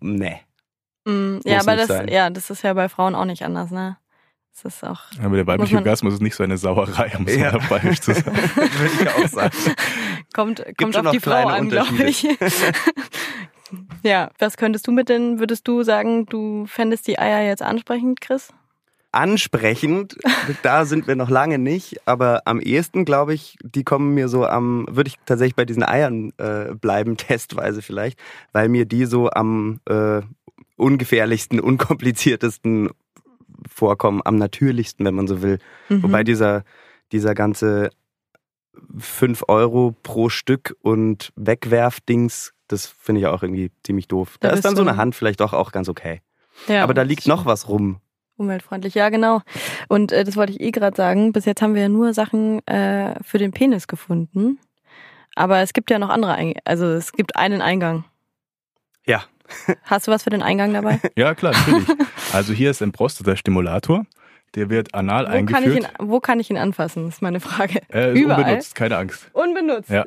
nee. 0.00 0.40
Mm, 1.04 1.38
ja, 1.44 1.60
aber 1.60 1.76
das, 1.76 1.88
sein. 1.88 2.08
ja, 2.08 2.28
das 2.30 2.50
ist 2.50 2.62
ja 2.62 2.72
bei 2.74 2.88
Frauen 2.88 3.14
auch 3.14 3.24
nicht 3.24 3.42
anders, 3.44 3.70
ne? 3.70 3.96
Das 4.60 4.74
ist 4.74 4.82
auch. 4.84 5.02
Aber 5.22 5.36
der 5.36 5.46
weibliche 5.46 5.76
Orgasmus 5.76 6.14
ist 6.14 6.22
nicht 6.22 6.34
so 6.34 6.42
eine 6.42 6.58
Sauerei, 6.58 7.12
um 7.16 7.26
es 7.28 7.36
Ja. 7.36 7.52
mal 7.56 7.60
bayerisch 7.68 8.00
zu 8.00 8.12
sagen. 8.12 8.36
Würde 8.36 8.90
ich 9.02 9.08
auch 9.08 9.28
sagen. 9.28 9.56
Kommt, 10.34 10.64
kommt 10.76 10.96
auf 10.96 11.10
die 11.12 11.20
Frau 11.20 11.46
an, 11.46 11.68
glaube 11.68 12.02
ich. 12.02 12.26
Ja, 14.02 14.30
was 14.38 14.56
könntest 14.56 14.86
du 14.86 14.92
mit 14.92 15.08
denn, 15.08 15.38
würdest 15.38 15.66
du 15.68 15.82
sagen, 15.82 16.26
du 16.26 16.66
fändest 16.66 17.06
die 17.06 17.18
Eier 17.18 17.46
jetzt 17.46 17.62
ansprechend, 17.62 18.20
Chris? 18.20 18.52
Ansprechend, 19.10 20.18
da 20.62 20.84
sind 20.84 21.06
wir 21.06 21.16
noch 21.16 21.30
lange 21.30 21.58
nicht, 21.58 22.06
aber 22.06 22.42
am 22.44 22.60
ehesten, 22.60 23.06
glaube 23.06 23.32
ich, 23.32 23.56
die 23.62 23.82
kommen 23.82 24.12
mir 24.14 24.28
so 24.28 24.44
am, 24.46 24.86
würde 24.90 25.08
ich 25.08 25.16
tatsächlich 25.24 25.56
bei 25.56 25.64
diesen 25.64 25.82
Eiern 25.82 26.32
äh, 26.36 26.74
bleiben, 26.74 27.16
testweise 27.18 27.80
vielleicht, 27.80 28.18
weil 28.52 28.68
mir 28.68 28.84
die 28.84 29.06
so 29.06 29.30
am 29.30 29.80
äh, 29.86 30.20
ungefährlichsten, 30.76 31.58
unkompliziertesten 31.58 32.90
vorkommen, 33.66 34.20
am 34.24 34.36
natürlichsten, 34.36 35.04
wenn 35.06 35.14
man 35.14 35.26
so 35.26 35.42
will. 35.42 35.58
Mhm. 35.88 36.02
Wobei 36.02 36.22
dieser, 36.22 36.64
dieser 37.10 37.34
ganze 37.34 37.90
5 38.98 39.44
Euro 39.48 39.94
pro 40.02 40.28
Stück 40.28 40.76
und 40.82 41.32
Wegwerfdings, 41.34 42.52
das 42.68 42.86
finde 42.86 43.20
ich 43.20 43.26
auch 43.26 43.42
irgendwie 43.42 43.70
ziemlich 43.82 44.08
doof. 44.08 44.36
Da, 44.40 44.48
Da 44.48 44.54
ist 44.54 44.64
dann 44.64 44.76
so 44.76 44.82
eine 44.82 44.96
Hand 44.96 45.14
vielleicht 45.14 45.40
doch 45.40 45.52
auch 45.52 45.72
ganz 45.72 45.88
okay. 45.88 46.20
ja, 46.68 46.82
Aber 46.84 46.94
da 46.94 47.02
liegt 47.02 47.26
noch 47.26 47.44
was 47.46 47.68
rum. 47.68 48.00
Umweltfreundlich, 48.36 48.94
ja 48.94 49.08
genau. 49.08 49.40
Und 49.88 50.12
äh, 50.12 50.22
das 50.22 50.36
wollte 50.36 50.52
ich 50.52 50.60
eh 50.60 50.70
gerade 50.70 50.96
sagen. 50.96 51.32
Bis 51.32 51.44
jetzt 51.44 51.60
haben 51.60 51.74
wir 51.74 51.82
ja 51.82 51.88
nur 51.88 52.14
Sachen 52.14 52.64
äh, 52.68 53.16
für 53.24 53.38
den 53.38 53.50
Penis 53.50 53.88
gefunden. 53.88 54.60
Aber 55.34 55.58
es 55.58 55.72
gibt 55.72 55.90
ja 55.90 55.98
noch 55.98 56.08
andere, 56.08 56.34
Eing 56.34 56.56
also 56.64 56.86
es 56.86 57.12
gibt 57.12 57.36
einen 57.36 57.60
Eingang. 57.62 58.04
Ja. 59.06 59.24
Hast 59.84 60.06
du 60.06 60.12
was 60.12 60.22
für 60.24 60.30
den 60.30 60.42
Eingang 60.42 60.72
dabei? 60.72 61.00
Ja, 61.16 61.34
klar, 61.34 61.52
natürlich. 61.52 61.88
Also 62.32 62.52
hier 62.52 62.70
ist 62.70 62.82
ein 62.82 62.92
Prostata-Stimulator. 62.92 64.04
Der 64.54 64.70
wird 64.70 64.94
anal 64.94 65.26
Wo 65.26 65.30
kann, 65.30 65.46
ich 65.48 65.54
eingeführt. 65.56 65.92
ihn, 66.00 66.08
wo 66.08 66.20
kann 66.20 66.40
ich 66.40 66.48
ihn 66.50 66.56
anfassen, 66.56 67.08
ist 67.08 67.20
meine 67.22 67.40
Frage. 67.40 67.80
Er 67.88 68.12
ist 68.12 68.18
Überall? 68.20 68.42
unbenutzt, 68.44 68.74
keine 68.74 68.96
Angst. 68.96 69.28
Unbenutzt. 69.32 69.90
Ja. 69.90 70.04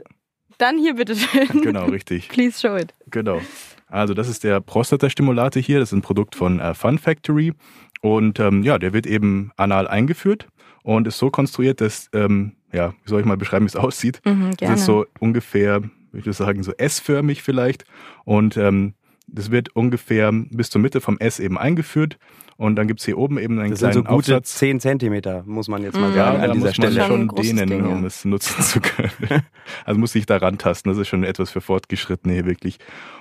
Dann 0.61 0.77
hier 0.77 0.93
bitte 0.93 1.15
schön. 1.15 1.47
Genau, 1.63 1.85
richtig. 1.85 2.29
Please 2.29 2.59
show 2.59 2.75
it. 2.77 2.93
Genau. 3.09 3.41
Also 3.87 4.13
das 4.13 4.29
ist 4.29 4.43
der 4.43 4.61
Prostata-Stimulator 4.61 5.61
hier. 5.61 5.79
Das 5.79 5.89
ist 5.89 5.97
ein 5.97 6.03
Produkt 6.03 6.35
von 6.35 6.59
äh, 6.59 6.75
Fun 6.75 6.99
Factory. 6.99 7.53
Und 8.01 8.39
ähm, 8.39 8.61
ja, 8.61 8.77
der 8.77 8.93
wird 8.93 9.07
eben 9.07 9.51
anal 9.57 9.87
eingeführt 9.87 10.47
und 10.83 11.07
ist 11.07 11.17
so 11.17 11.31
konstruiert, 11.31 11.81
dass, 11.81 12.09
ähm, 12.13 12.53
ja, 12.71 12.93
wie 13.03 13.09
soll 13.09 13.21
ich 13.21 13.25
mal 13.25 13.37
beschreiben, 13.37 13.65
wie 13.65 13.69
es 13.69 13.75
aussieht? 13.87 14.21
Mhm, 14.23 14.51
gerne. 14.55 14.73
Das 14.73 14.81
ist 14.81 14.85
so 14.85 15.07
ungefähr, 15.19 15.81
ich 16.13 16.25
würde 16.25 16.33
sagen, 16.33 16.61
so 16.61 16.73
S-förmig 16.77 17.41
vielleicht. 17.41 17.85
Und 18.23 18.55
ähm, 18.55 18.93
das 19.25 19.49
wird 19.49 19.75
ungefähr 19.75 20.31
bis 20.31 20.69
zur 20.69 20.81
Mitte 20.81 21.01
vom 21.01 21.17
S 21.17 21.39
eben 21.39 21.57
eingeführt. 21.57 22.19
Und 22.61 22.75
dann 22.75 22.87
gibt's 22.87 23.05
hier 23.05 23.17
oben 23.17 23.39
eben 23.39 23.57
einen 23.57 23.71
Das 23.71 23.79
sind 23.79 23.89
kleinen 23.91 24.05
so 24.05 24.13
gute 24.15 24.33
Aufsatz. 24.37 24.53
10 24.59 24.79
Zentimeter, 24.79 25.41
muss 25.47 25.67
man 25.67 25.81
jetzt 25.81 25.95
mal 25.95 26.09
Mhm. 26.11 26.13
sagen, 26.13 26.15
Ja, 26.15 26.43
an 26.43 26.47
da 26.49 26.53
dieser 26.53 26.67
muss 26.67 26.77
man 26.77 26.91
Stelle. 26.91 27.07
Schon 27.07 27.27
dehnen, 27.29 27.67
Ding, 27.69 27.85
ja. 27.85 27.91
um 27.91 28.05
es 28.05 28.23
nutzen 28.23 28.61
zu 28.61 28.79
können. 28.81 29.09
also 29.85 29.99
muss 29.99 30.13
ich 30.13 30.27
da 30.27 30.37
rantasten. 30.37 30.91
Das 30.91 30.99
ist 30.99 31.07
schon 31.07 31.23
etwas 31.23 31.49
für 31.49 31.59
Fortgeschrittene 31.59 32.35
hier 32.35 32.45
wirklich. 32.45 32.77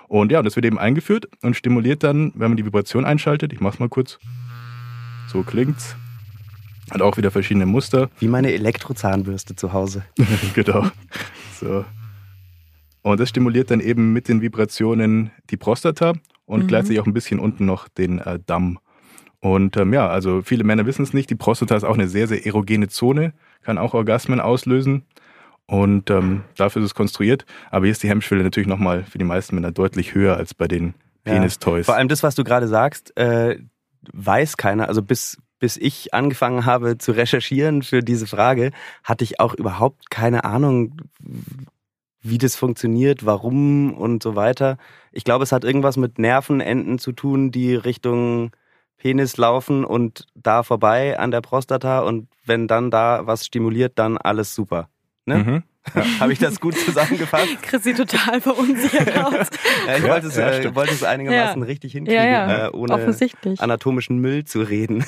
Und 0.09 0.31
ja, 0.31 0.43
das 0.43 0.57
wird 0.57 0.67
eben 0.67 0.79
eingeführt 0.79 1.27
und 1.41 1.57
stimuliert 1.57 2.03
dann, 2.03 2.33
wenn 2.35 2.51
man 2.51 2.59
die 2.59 2.67
Vibration 2.67 3.07
einschaltet. 3.07 3.55
Ich 3.55 3.61
mach's 3.63 3.79
mal 3.79 3.89
kurz. 3.89 4.19
So 5.29 5.43
klingt's. 5.43 5.97
Hat 6.91 7.01
auch 7.01 7.17
wieder 7.17 7.31
verschiedene 7.31 7.65
Muster. 7.65 8.11
Wie 8.19 8.29
meine 8.29 8.53
Elektrozahnbürste 8.53 9.57
zu 9.57 9.73
Hause. 9.73 10.05
genau. 10.55 10.87
So. 11.59 11.87
Und 13.01 13.21
das 13.21 13.31
stimuliert 13.31 13.71
dann 13.71 13.81
eben 13.81 14.13
mit 14.13 14.29
den 14.29 14.43
Vibrationen 14.43 15.31
die 15.49 15.57
Prostata 15.57 16.13
und 16.45 16.65
Mhm. 16.65 16.67
gleichzeitig 16.67 17.01
auch 17.01 17.07
ein 17.07 17.15
bisschen 17.15 17.39
unten 17.41 17.65
noch 17.65 17.89
den 17.89 18.19
äh, 18.19 18.39
Damm. 18.45 18.79
Und 19.41 19.77
ähm, 19.77 19.93
ja, 19.93 20.09
also 20.09 20.43
viele 20.43 20.65
Männer 20.65 20.85
wissen 20.87 21.03
es 21.03 21.15
nicht, 21.15 21.31
die 21.31 21.35
Prostata 21.35 21.75
ist 21.75 21.85
auch 21.85 21.95
eine 21.95 22.09
sehr, 22.09 22.29
sehr 22.29 22.45
erogene 22.45 22.89
Zone, 22.89 23.33
kann 23.63 23.79
auch 23.79 23.95
Orgasmen 23.95 24.41
auslösen. 24.41 25.05
Und 25.67 26.11
ähm, 26.11 26.43
dafür 26.57 26.83
ist 26.83 26.87
es 26.87 26.95
konstruiert. 26.95 27.47
Aber 27.71 27.87
hier 27.87 27.93
ist 27.93 28.03
die 28.03 28.09
Hemmschwelle 28.09 28.43
natürlich 28.43 28.69
nochmal 28.69 29.05
für 29.05 29.19
die 29.19 29.25
meisten 29.25 29.55
Männer 29.55 29.71
deutlich 29.71 30.15
höher 30.15 30.37
als 30.37 30.53
bei 30.53 30.67
den 30.69 30.95
Ja. 31.25 31.35
Penis-Toys. 31.35 31.87
Vor 31.87 31.95
allem 31.95 32.09
das, 32.09 32.23
was 32.23 32.35
du 32.35 32.45
gerade 32.45 32.67
sagst, 32.69 33.17
äh, 33.17 33.59
weiß 34.13 34.57
keiner. 34.57 34.89
Also 34.89 35.01
bis, 35.03 35.39
bis 35.59 35.77
ich 35.77 36.13
angefangen 36.13 36.67
habe 36.67 36.99
zu 36.99 37.13
recherchieren 37.13 37.83
für 37.83 38.03
diese 38.03 38.27
Frage, 38.27 38.73
hatte 39.05 39.25
ich 39.25 39.39
auch 39.41 39.55
überhaupt 39.55 40.11
keine 40.11 40.45
Ahnung, 40.45 40.97
wie 42.23 42.39
das 42.39 42.57
funktioniert, 42.57 43.25
warum 43.25 43.95
und 43.95 44.23
so 44.23 44.37
weiter. 44.37 44.77
Ich 45.13 45.25
glaube, 45.25 45.45
es 45.45 45.53
hat 45.53 45.65
irgendwas 45.65 45.97
mit 45.97 46.19
Nervenenden 46.19 46.99
zu 46.99 47.13
tun, 47.13 47.51
die 47.51 47.75
Richtung 47.75 48.51
Penis 49.01 49.37
laufen 49.39 49.85
und 49.85 50.27
da 50.35 50.63
vorbei 50.63 51.19
an 51.19 51.31
der 51.31 51.41
Prostata 51.41 52.01
und 52.01 52.29
wenn 52.45 52.69
dann 52.69 52.91
da 52.91 53.27
was 53.27 53.47
stimuliert, 53.47 53.99
dann 53.99 54.17
alles 54.19 54.55
super. 54.55 54.89
Ne? 55.27 55.37
Mhm. 55.39 55.63
Habe 56.21 56.33
ich 56.35 56.39
das 56.39 56.61
gut 56.61 56.77
zusammengefasst? 56.77 57.49
Chris 57.63 57.83
sieht 57.85 57.97
total 57.97 58.41
verunsichert 58.43 59.17
aus. 59.25 59.33
Ja, 59.87 59.97
ich 59.97 60.05
Ja, 60.05 60.11
wollte, 60.11 60.27
es, 60.27 60.37
ja, 60.37 60.51
äh, 60.51 60.75
wollte 60.75 60.93
es 60.93 61.03
einigermaßen 61.03 61.63
Ja. 61.63 61.67
richtig 61.67 61.93
hinkriegen, 61.93 62.23
Ja, 62.23 62.49
ja. 62.49 62.67
Äh, 62.67 62.71
ohne 62.73 62.93
Offensichtlich. 62.95 63.61
anatomischen 63.63 64.19
Müll 64.19 64.45
zu 64.45 64.61
reden. 64.61 65.05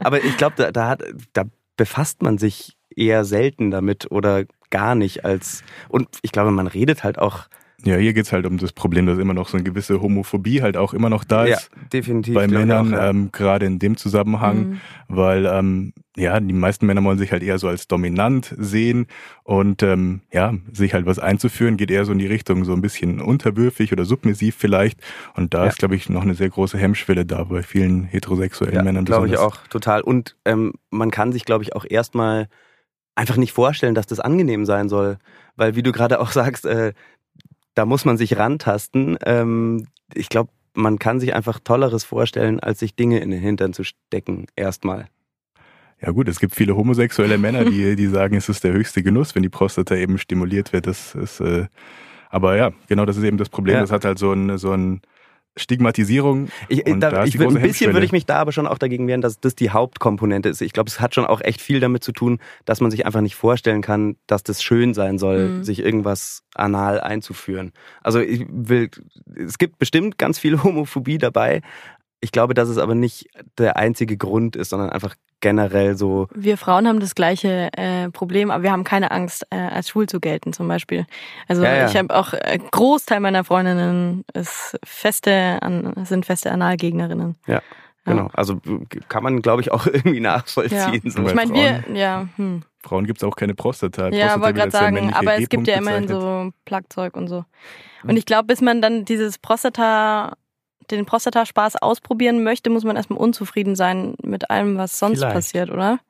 Aber 0.00 0.22
ich 0.22 0.36
glaube, 0.36 0.54
da, 0.56 0.70
da, 0.70 0.88
hat, 0.88 1.02
da 1.32 1.42
befasst 1.76 2.22
man 2.22 2.38
sich 2.38 2.76
eher 2.94 3.24
selten 3.24 3.72
damit 3.72 4.10
oder 4.12 4.44
gar 4.70 4.94
nicht 4.94 5.24
als 5.24 5.64
und 5.88 6.08
ich 6.22 6.30
glaube, 6.30 6.50
man 6.52 6.66
redet 6.68 7.02
halt 7.04 7.18
auch 7.18 7.46
Ja, 7.84 7.96
hier 7.96 8.12
geht's 8.12 8.32
halt 8.32 8.46
um 8.46 8.58
das 8.58 8.72
Problem, 8.72 9.06
dass 9.06 9.18
immer 9.18 9.34
noch 9.34 9.48
so 9.48 9.56
eine 9.56 9.64
gewisse 9.64 10.00
Homophobie 10.00 10.62
halt 10.62 10.76
auch 10.76 10.94
immer 10.94 11.10
noch 11.10 11.24
da 11.24 11.44
ist. 11.44 11.70
definitiv 11.92 12.34
bei 12.34 12.46
Männern, 12.46 12.94
auch, 12.94 12.98
ja. 12.98 13.10
ähm, 13.10 13.30
gerade 13.32 13.66
in 13.66 13.78
dem 13.78 13.96
Zusammenhang, 13.96 14.58
Mhm. 14.70 14.80
weil 15.08 15.46
ähm, 15.46 15.92
ja, 16.16 16.38
die 16.40 16.52
meisten 16.52 16.86
Männer 16.86 17.02
wollen 17.02 17.18
sich 17.18 17.32
halt 17.32 17.42
eher 17.42 17.58
so 17.58 17.68
als 17.68 17.88
dominant 17.88 18.54
sehen 18.58 19.06
und 19.44 19.82
ähm, 19.82 20.20
ja, 20.32 20.54
sich 20.72 20.92
halt 20.94 21.06
was 21.06 21.18
einzuführen, 21.18 21.76
geht 21.76 21.90
eher 21.90 22.04
so 22.04 22.12
in 22.12 22.18
die 22.18 22.26
Richtung 22.26 22.64
so 22.64 22.72
ein 22.74 22.82
bisschen 22.82 23.20
unterwürfig 23.20 23.92
oder 23.92 24.04
submissiv 24.04 24.54
vielleicht. 24.56 25.00
Und 25.34 25.54
da 25.54 25.62
Ja. 25.64 25.68
ist, 25.70 25.78
glaube 25.78 25.96
ich, 25.96 26.08
noch 26.10 26.22
eine 26.22 26.34
sehr 26.34 26.50
große 26.50 26.76
Hemmschwelle 26.78 27.24
da 27.24 27.44
bei 27.44 27.62
vielen 27.62 28.04
heterosexuellen 28.04 28.74
ja, 28.76 28.82
Männern. 28.82 29.04
glaube 29.06 29.26
ich 29.26 29.38
auch 29.38 29.56
total. 29.68 30.02
Und 30.02 30.36
ähm, 30.44 30.74
man 30.90 31.10
kann 31.10 31.32
sich, 31.32 31.44
glaube 31.46 31.64
ich, 31.64 31.74
auch 31.74 31.86
erstmal 31.88 32.48
einfach 33.14 33.36
nicht 33.36 33.52
vorstellen, 33.52 33.94
dass 33.94 34.06
das 34.06 34.20
angenehm 34.20 34.64
sein 34.66 34.88
soll, 34.88 35.18
weil 35.56 35.76
wie 35.76 35.82
du 35.82 35.92
gerade 35.92 36.20
auch 36.20 36.30
sagst, 36.32 36.64
äh, 36.66 36.92
da 37.74 37.86
muss 37.86 38.04
man 38.04 38.16
sich 38.16 38.36
rantasten. 38.36 39.18
Ähm, 39.24 39.86
ich 40.14 40.28
glaube, 40.28 40.50
man 40.74 40.98
kann 40.98 41.20
sich 41.20 41.34
einfach 41.34 41.58
Tolleres 41.60 42.04
vorstellen, 42.04 42.60
als 42.60 42.78
sich 42.80 42.94
Dinge 42.94 43.20
in 43.20 43.30
den 43.30 43.40
Hintern 43.40 43.72
zu 43.72 43.84
stecken. 43.84 44.46
Erstmal. 44.56 45.06
Ja 46.00 46.10
gut, 46.10 46.28
es 46.28 46.40
gibt 46.40 46.54
viele 46.54 46.76
homosexuelle 46.76 47.38
Männer, 47.38 47.64
die, 47.64 47.94
die 47.96 48.06
sagen, 48.06 48.36
es 48.36 48.48
ist 48.48 48.64
der 48.64 48.72
höchste 48.72 49.02
Genuss, 49.02 49.34
wenn 49.34 49.42
die 49.42 49.48
Prostata 49.48 49.94
eben 49.94 50.18
stimuliert 50.18 50.72
wird. 50.72 50.86
Das 50.86 51.14
ist, 51.14 51.40
äh, 51.40 51.66
aber 52.30 52.56
ja, 52.56 52.72
genau 52.88 53.04
das 53.04 53.16
ist 53.16 53.24
eben 53.24 53.36
das 53.36 53.48
Problem. 53.48 53.76
Ja. 53.76 53.80
Das 53.82 53.92
hat 53.92 54.04
halt 54.04 54.18
so 54.18 54.32
ein, 54.32 54.58
so 54.58 54.72
ein 54.72 55.02
Stigmatisierung. 55.56 56.48
Ich, 56.68 56.86
Und 56.86 57.00
da 57.00 57.24
ich 57.24 57.38
ein 57.40 57.54
bisschen 57.60 57.92
würde 57.92 58.06
ich 58.06 58.12
mich 58.12 58.24
da 58.26 58.36
aber 58.36 58.52
schon 58.52 58.66
auch 58.66 58.78
dagegen 58.78 59.06
wehren, 59.06 59.20
dass 59.20 59.38
das 59.40 59.54
die 59.54 59.70
Hauptkomponente 59.70 60.48
ist. 60.48 60.62
Ich 60.62 60.72
glaube, 60.72 60.88
es 60.88 61.00
hat 61.00 61.14
schon 61.14 61.26
auch 61.26 61.40
echt 61.40 61.60
viel 61.60 61.80
damit 61.80 62.02
zu 62.02 62.12
tun, 62.12 62.38
dass 62.64 62.80
man 62.80 62.90
sich 62.90 63.04
einfach 63.06 63.20
nicht 63.20 63.34
vorstellen 63.34 63.82
kann, 63.82 64.16
dass 64.26 64.42
das 64.42 64.62
schön 64.62 64.94
sein 64.94 65.18
soll, 65.18 65.48
Mhm. 65.48 65.64
sich 65.64 65.80
irgendwas 65.80 66.42
anal 66.54 67.00
einzuführen. 67.00 67.72
Also 68.02 68.20
ich 68.20 68.46
will, 68.48 68.90
es 69.36 69.58
gibt 69.58 69.78
bestimmt 69.78 70.18
ganz 70.18 70.38
viel 70.38 70.52
Homophobie 70.62 71.18
dabei. 71.18 71.60
Ich 72.24 72.32
glaube, 72.32 72.54
dass 72.54 72.68
es 72.68 72.78
aber 72.78 72.94
nicht 72.94 73.26
der 73.58 73.76
einzige 73.76 74.16
Grund 74.16 74.54
ist, 74.56 74.70
sondern 74.70 74.90
einfach 74.90 75.16
generell 75.40 75.96
so. 75.96 76.28
Wir 76.32 76.56
Frauen 76.56 76.86
haben 76.86 77.00
das 77.00 77.16
gleiche 77.16 77.68
äh, 77.76 78.08
Problem, 78.10 78.50
aber 78.52 78.62
wir 78.62 78.70
haben 78.70 78.84
keine 78.84 79.10
Angst, 79.10 79.44
äh, 79.50 79.56
als 79.56 79.88
schwul 79.88 80.08
zu 80.08 80.20
gelten 80.20 80.52
zum 80.52 80.68
Beispiel. 80.68 81.04
Also 81.48 81.64
Ja, 81.64 81.74
ja. 81.74 81.88
ich 81.88 81.96
habe 81.96 82.14
auch 82.14 82.32
äh, 82.32 82.58
Großteil 82.70 83.18
meiner 83.18 83.42
Freundinnen 83.42 84.24
ist 84.34 84.78
feste 84.84 85.58
an, 85.62 85.92
sind 86.04 86.24
feste 86.24 86.52
Analgegnerinnen. 86.52 87.34
Ja, 87.46 87.60
Genau. 88.04 88.30
Also 88.32 88.60
kann 89.08 89.22
man, 89.22 89.42
glaube 89.42 89.62
ich, 89.62 89.70
auch 89.70 89.86
irgendwie 89.92 90.20
nachvollziehen. 90.20 91.00
Ja. 91.04 91.10
So. 91.10 91.22
Bei 91.22 91.30
Ich 91.30 91.34
meine, 91.34 91.54
wir, 91.54 91.82
Frauen- 91.82 91.96
ja, 91.96 92.28
hm. 92.36 92.62
Frauen 92.82 93.06
gibt's 93.06 93.22
auch 93.22 93.36
keine 93.36 93.54
Prostata. 93.54 94.08
ja, 94.08 94.26
Prostata 94.26 94.40
wollte 94.40 94.54
gerade 94.58 94.70
sagen, 94.72 95.12
aber 95.14 95.34
es 95.40 95.48
gibt 95.48 95.68
ja 95.68 95.76
immerhin 95.76 96.08
so 96.08 96.50
Plagzeug 96.64 97.16
und 97.16 97.28
so. 97.28 97.44
Und 98.04 98.16
ich 98.16 98.26
glaube, 98.26 98.46
bis 98.48 98.60
man 98.60 98.82
dann 98.82 99.04
dieses 99.04 99.38
Prostata, 99.38 100.32
den 100.90 101.06
Prostataspaß 101.06 101.76
ausprobieren 101.76 102.42
möchte, 102.42 102.70
muss 102.70 102.84
man 102.84 102.96
erstmal 102.96 103.18
unzufrieden 103.18 103.76
sein 103.76 104.14
mit 104.22 104.50
allem, 104.50 104.76
was 104.76 104.98
sonst 104.98 105.18
Vielleicht. 105.18 105.34
passiert, 105.34 105.70
oder? 105.70 106.00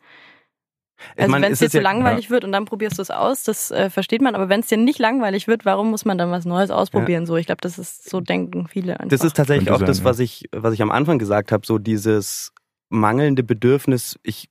Also 1.17 1.33
wenn 1.33 1.45
es 1.45 1.59
dir 1.59 1.71
zu 1.71 1.79
ja- 1.79 1.83
langweilig 1.83 2.31
wird 2.31 2.45
und 2.45 2.53
dann 2.53 2.65
probierst 2.65 2.99
du 2.99 3.03
es 3.03 3.11
aus, 3.11 3.43
das 3.43 3.71
äh, 3.71 3.91
versteht 3.91 4.23
man. 4.23 4.35
Aber 4.35 4.49
wenn 4.49 4.61
es 4.61 4.69
dir 4.69 4.79
nicht 4.79 4.99
langweilig 4.99 5.49
wird, 5.49 5.65
warum 5.65 5.91
muss 5.91 6.05
man 6.05 6.19
dann 6.19 6.31
was 6.31 6.45
Neues 6.45 6.71
ausprobieren? 6.71 7.27
So, 7.27 7.37
ich 7.37 7.47
glaube, 7.47 7.61
das 7.61 7.79
ist 7.79 8.09
so 8.09 8.21
denken 8.21 8.69
viele 8.69 9.01
einfach. 9.01 9.09
Das 9.09 9.25
ist 9.25 9.37
tatsächlich 9.37 9.67
Könnte 9.67 9.75
auch 9.75 9.81
sein, 9.81 9.87
das, 9.87 9.99
ja. 9.99 10.05
was 10.05 10.19
ich, 10.19 10.49
was 10.53 10.75
ich 10.75 10.83
am 10.83 10.91
Anfang 10.91 11.19
gesagt 11.19 11.53
habe, 11.53 11.67
so 11.67 11.79
dieses 11.79 12.53
mangelnde 12.89 13.43
Bedürfnis. 13.43 14.19
Ich, 14.23 14.49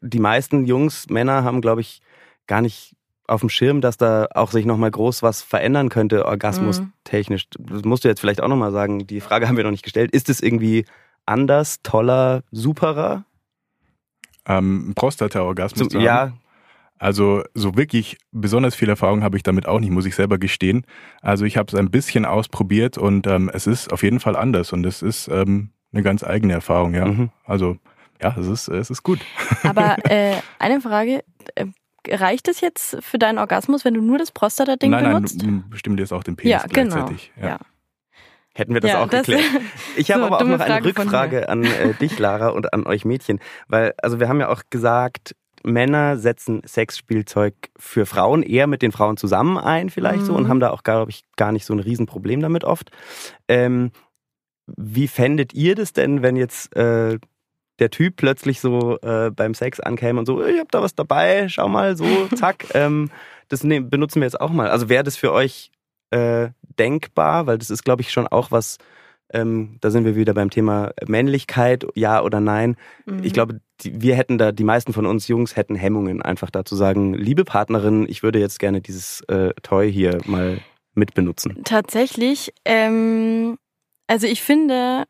die 0.00 0.20
meisten 0.20 0.64
Jungs, 0.66 1.08
Männer 1.08 1.44
haben, 1.44 1.60
glaube 1.60 1.80
ich, 1.80 2.00
gar 2.46 2.60
nicht 2.60 2.96
auf 3.28 3.40
dem 3.40 3.48
Schirm, 3.48 3.80
dass 3.80 3.96
da 3.96 4.28
auch 4.34 4.50
sich 4.50 4.66
nochmal 4.66 4.90
groß 4.90 5.22
was 5.22 5.42
verändern 5.42 5.88
könnte, 5.88 6.26
orgasmus 6.26 6.82
technisch. 7.04 7.46
Das 7.58 7.84
musst 7.84 8.04
du 8.04 8.08
jetzt 8.08 8.20
vielleicht 8.20 8.40
auch 8.42 8.48
nochmal 8.48 8.72
sagen. 8.72 9.06
Die 9.06 9.20
Frage 9.20 9.48
haben 9.48 9.56
wir 9.56 9.64
noch 9.64 9.70
nicht 9.70 9.84
gestellt. 9.84 10.10
Ist 10.12 10.28
es 10.28 10.40
irgendwie 10.40 10.84
anders, 11.24 11.82
toller, 11.82 12.42
superer? 12.50 13.24
Ähm, 14.46 14.92
Prostata-Orgasmus 14.94 15.92
haben. 15.92 16.00
ja, 16.00 16.32
Also 16.98 17.42
so 17.54 17.76
wirklich 17.76 18.16
besonders 18.30 18.74
viel 18.74 18.88
Erfahrung 18.88 19.22
habe 19.22 19.36
ich 19.36 19.42
damit 19.42 19.66
auch 19.66 19.80
nicht, 19.80 19.90
muss 19.90 20.06
ich 20.06 20.14
selber 20.14 20.38
gestehen. 20.38 20.86
Also 21.20 21.44
ich 21.44 21.56
habe 21.56 21.68
es 21.68 21.74
ein 21.74 21.90
bisschen 21.90 22.24
ausprobiert 22.24 22.96
und 22.96 23.26
ähm, 23.26 23.50
es 23.52 23.66
ist 23.66 23.92
auf 23.92 24.02
jeden 24.02 24.20
Fall 24.20 24.36
anders 24.36 24.72
und 24.72 24.86
es 24.86 25.02
ist 25.02 25.28
ähm, 25.28 25.70
eine 25.92 26.02
ganz 26.02 26.22
eigene 26.22 26.52
Erfahrung, 26.52 26.94
ja. 26.94 27.06
Mhm. 27.06 27.30
Also 27.44 27.76
ja, 28.22 28.34
es 28.38 28.46
ist, 28.46 28.68
es 28.68 28.90
ist 28.90 29.02
gut. 29.02 29.18
Aber 29.62 29.96
äh, 30.04 30.36
eine 30.58 30.80
Frage, 30.80 31.22
äh, 31.54 31.66
reicht 32.10 32.48
es 32.48 32.60
jetzt 32.60 32.98
für 33.02 33.18
deinen 33.18 33.38
Orgasmus, 33.38 33.84
wenn 33.84 33.94
du 33.94 34.00
nur 34.00 34.18
das 34.18 34.30
Prostata-Ding 34.32 34.90
nein, 34.90 35.04
nein, 35.04 35.14
benutzt? 35.14 35.42
du, 35.42 35.46
du 35.46 35.62
bestimmst 35.68 36.12
auch 36.12 36.22
den 36.24 36.36
Penis 36.36 36.50
ja, 36.52 36.64
genau. 36.68 36.94
gleichzeitig. 36.94 37.32
Ja. 37.40 37.58
hätten 38.54 38.74
wir 38.74 38.80
das 38.80 38.90
Ja, 38.90 39.02
auch 39.04 39.08
das- 39.08 39.26
geklärt. 39.26 39.44
Ich 39.96 40.10
habe 40.10 40.20
So, 40.20 40.26
aber 40.26 40.36
auch 40.36 40.44
noch 40.44 40.60
eine 40.60 40.64
Frage 40.64 40.84
Rückfrage 40.84 41.48
an 41.48 41.64
äh, 41.64 41.94
dich, 41.94 42.18
Lara, 42.18 42.48
und 42.48 42.72
an 42.72 42.86
euch 42.86 43.04
Mädchen. 43.04 43.38
Weil, 43.68 43.94
also 44.02 44.18
wir 44.20 44.28
haben 44.28 44.40
ja 44.40 44.48
auch 44.48 44.62
gesagt, 44.70 45.34
Männer 45.64 46.16
setzen 46.16 46.62
Sexspielzeug 46.66 47.54
für 47.76 48.06
Frauen 48.06 48.42
eher 48.42 48.66
mit 48.66 48.82
den 48.82 48.92
Frauen 48.92 49.16
zusammen 49.16 49.58
ein, 49.58 49.90
vielleicht 49.90 50.24
so, 50.24 50.34
und 50.34 50.44
Mhm. 50.44 50.48
haben 50.48 50.60
da 50.60 50.70
auch, 50.70 50.82
glaube 50.84 51.10
ich, 51.10 51.22
gar 51.36 51.50
nicht 51.52 51.64
so 51.64 51.72
ein 51.74 51.80
Riesenproblem 51.80 52.40
damit 52.40 52.62
oft. 52.64 52.90
Ähm, 53.48 53.90
wie 54.76 55.08
fändet 55.08 55.54
ihr 55.54 55.74
das 55.74 55.92
denn, 55.92 56.22
wenn 56.22 56.36
jetzt 56.36 56.74
äh, 56.76 57.18
der 57.78 57.90
Typ 57.90 58.16
plötzlich 58.16 58.60
so 58.60 58.98
äh, 59.00 59.30
beim 59.30 59.54
Sex 59.54 59.80
ankäme 59.80 60.18
und 60.18 60.26
so, 60.26 60.44
ich 60.44 60.58
hab 60.58 60.70
da 60.72 60.82
was 60.82 60.94
dabei, 60.94 61.48
schau 61.48 61.68
mal, 61.68 61.96
so, 61.96 62.06
zack, 62.34 62.66
ähm, 62.74 63.10
das 63.48 63.64
ne, 63.64 63.80
benutzen 63.80 64.20
wir 64.20 64.26
jetzt 64.26 64.40
auch 64.40 64.50
mal. 64.50 64.70
Also 64.70 64.88
wäre 64.88 65.04
das 65.04 65.16
für 65.16 65.32
euch 65.32 65.70
äh, 66.10 66.48
denkbar, 66.78 67.46
weil 67.46 67.58
das 67.58 67.70
ist, 67.70 67.84
glaube 67.84 68.02
ich, 68.02 68.12
schon 68.12 68.26
auch 68.26 68.50
was, 68.50 68.78
ähm, 69.32 69.78
da 69.80 69.90
sind 69.90 70.04
wir 70.04 70.16
wieder 70.16 70.34
beim 70.34 70.50
Thema 70.50 70.92
Männlichkeit, 71.06 71.86
ja 71.94 72.22
oder 72.22 72.40
nein. 72.40 72.76
Mhm. 73.06 73.24
Ich 73.24 73.32
glaube, 73.32 73.60
die, 73.80 74.00
wir 74.00 74.16
hätten 74.16 74.38
da, 74.38 74.52
die 74.52 74.64
meisten 74.64 74.92
von 74.92 75.06
uns 75.06 75.28
Jungs 75.28 75.56
hätten 75.56 75.74
Hemmungen, 75.74 76.22
einfach 76.22 76.50
da 76.50 76.64
zu 76.64 76.76
sagen, 76.76 77.14
liebe 77.14 77.44
Partnerin, 77.44 78.06
ich 78.08 78.22
würde 78.22 78.38
jetzt 78.38 78.58
gerne 78.58 78.80
dieses 78.80 79.20
äh, 79.22 79.52
Toy 79.62 79.92
hier 79.92 80.18
mal 80.26 80.60
mitbenutzen. 80.94 81.62
Tatsächlich, 81.64 82.52
ähm, 82.64 83.58
also 84.06 84.26
ich 84.26 84.42
finde, 84.42 85.04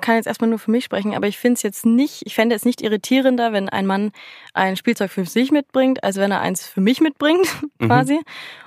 kann 0.00 0.16
jetzt 0.16 0.26
erstmal 0.26 0.50
nur 0.50 0.58
für 0.58 0.70
mich 0.70 0.84
sprechen, 0.84 1.14
aber 1.14 1.28
ich 1.28 1.38
finde 1.38 1.54
es 1.54 1.62
jetzt 1.62 1.86
nicht, 1.86 2.22
ich 2.26 2.34
fände 2.34 2.54
es 2.56 2.64
nicht 2.64 2.80
irritierender, 2.80 3.52
wenn 3.52 3.68
ein 3.68 3.86
Mann 3.86 4.10
ein 4.54 4.76
Spielzeug 4.76 5.10
für 5.10 5.24
sich 5.24 5.52
mitbringt, 5.52 6.02
als 6.02 6.16
wenn 6.16 6.32
er 6.32 6.40
eins 6.40 6.66
für 6.66 6.80
mich 6.80 7.00
mitbringt, 7.00 7.46
Mhm. 7.78 7.86
quasi. 7.86 8.20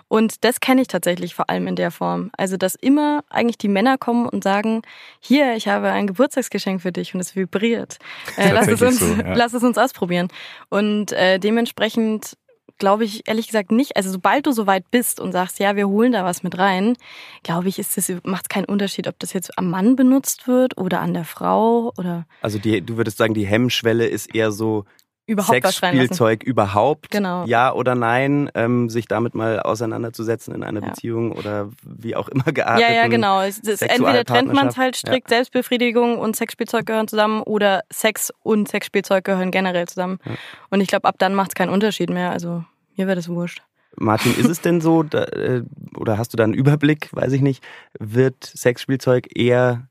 Und 0.08 0.44
das 0.44 0.60
kenne 0.60 0.82
ich 0.82 0.88
tatsächlich 0.88 1.34
vor 1.34 1.50
allem 1.50 1.66
in 1.68 1.76
der 1.76 1.90
Form. 1.90 2.30
Also, 2.38 2.56
dass 2.56 2.76
immer 2.76 3.24
eigentlich 3.30 3.58
die 3.58 3.68
Männer 3.68 3.98
kommen 3.98 4.30
und 4.30 4.44
sagen, 4.44 4.84
hier, 5.20 5.56
ich 5.56 5.68
habe 5.68 5.90
ein 5.90 6.06
Geburtstagsgeschenk 6.08 6.82
für 6.82 6.92
dich 6.92 7.16
und 7.16 7.20
es 7.20 7.36
vibriert. 7.36 7.98
Äh, 8.38 8.52
lass, 8.52 8.68
es 8.68 8.82
uns, 8.82 9.00
so, 9.00 9.06
ja. 9.16 9.34
lass 9.34 9.54
es 9.54 9.64
uns 9.64 9.78
ausprobieren. 9.78 10.28
Und 10.70 11.12
äh, 11.14 11.40
dementsprechend 11.40 12.38
glaube 12.78 13.06
ich 13.06 13.28
ehrlich 13.28 13.48
gesagt 13.48 13.72
nicht. 13.72 13.96
Also 13.96 14.12
sobald 14.12 14.46
du 14.46 14.52
soweit 14.52 14.90
bist 14.92 15.20
und 15.20 15.32
sagst, 15.32 15.60
ja, 15.60 15.76
wir 15.76 15.88
holen 15.88 16.12
da 16.12 16.26
was 16.26 16.44
mit 16.44 16.58
rein, 16.58 16.96
glaube 17.44 17.70
ich, 17.70 17.80
ist 17.80 17.98
das 17.98 18.12
macht 18.24 18.50
keinen 18.50 18.66
Unterschied, 18.66 19.08
ob 19.08 19.20
das 19.20 19.34
jetzt 19.34 19.58
am 19.58 19.70
Mann 19.70 19.96
benutzt 19.96 20.48
wird 20.48 20.78
oder 20.78 21.02
an 21.02 21.14
der 21.14 21.26
Frau 21.26 21.94
oder 21.98 22.26
Also 22.42 22.60
die, 22.60 22.82
du 22.82 22.98
würdest 22.98 23.18
sagen, 23.18 23.34
die 23.34 23.46
Hemmschwelle 23.46 24.06
ist 24.06 24.34
eher 24.34 24.52
so 24.52 24.86
überhaupt. 25.26 25.64
Sexspielzeug 25.66 26.44
überhaupt, 26.44 27.12
Genau. 27.12 27.46
ja 27.46 27.74
oder 27.74 27.96
nein, 27.96 28.50
ähm, 28.56 28.90
sich 28.90 29.08
damit 29.08 29.36
mal 29.36 29.60
auseinanderzusetzen 29.60 30.54
in 30.54 30.64
einer 30.64 30.82
Ja. 30.82 30.90
Beziehung 30.90 31.32
oder 31.32 31.70
wie 31.84 32.16
auch 32.16 32.28
immer 32.30 32.52
geartet. 32.52 32.88
Ja, 32.88 32.94
ja, 32.94 33.08
genau. 33.08 33.42
Entweder 33.42 34.26
trennt 34.26 34.54
man 34.54 34.68
es 34.68 34.78
halt 34.78 34.96
strikt, 34.96 35.30
Selbstbefriedigung 35.30 36.18
und 36.18 36.36
Sexspielzeug 36.36 36.86
gehören 36.86 37.08
zusammen 37.08 37.42
oder 37.42 37.84
Sex 37.92 38.32
und 38.44 38.68
Sexspielzeug 38.68 39.24
gehören 39.24 39.52
generell 39.52 39.88
zusammen. 39.88 40.20
Ja. 40.26 40.32
Und 40.70 40.82
ich 40.82 40.88
glaube, 40.88 41.08
ab 41.08 41.16
dann 41.20 41.36
macht 41.36 41.52
es 41.52 41.56
keinen 41.56 41.70
Unterschied 41.70 42.10
mehr. 42.10 42.32
Also 42.32 42.64
mir 42.98 43.08
wäre 43.08 43.16
das 43.16 43.30
wurscht. 43.30 43.62
Martin, 43.96 44.34
ist 44.36 44.50
es 44.50 44.60
denn 44.60 44.82
so, 44.82 45.04
da, 45.04 45.24
äh, 45.26 45.64
oder 45.98 46.18
hast 46.18 46.34
du 46.34 46.38
da 46.38 46.44
einen 46.44 46.56
Überblick, 46.56 47.10
weiß 47.12 47.32
ich 47.34 47.42
nicht, 47.42 47.64
wird 48.00 48.44
Sexspielzeug 48.44 49.28
eher 49.38 49.88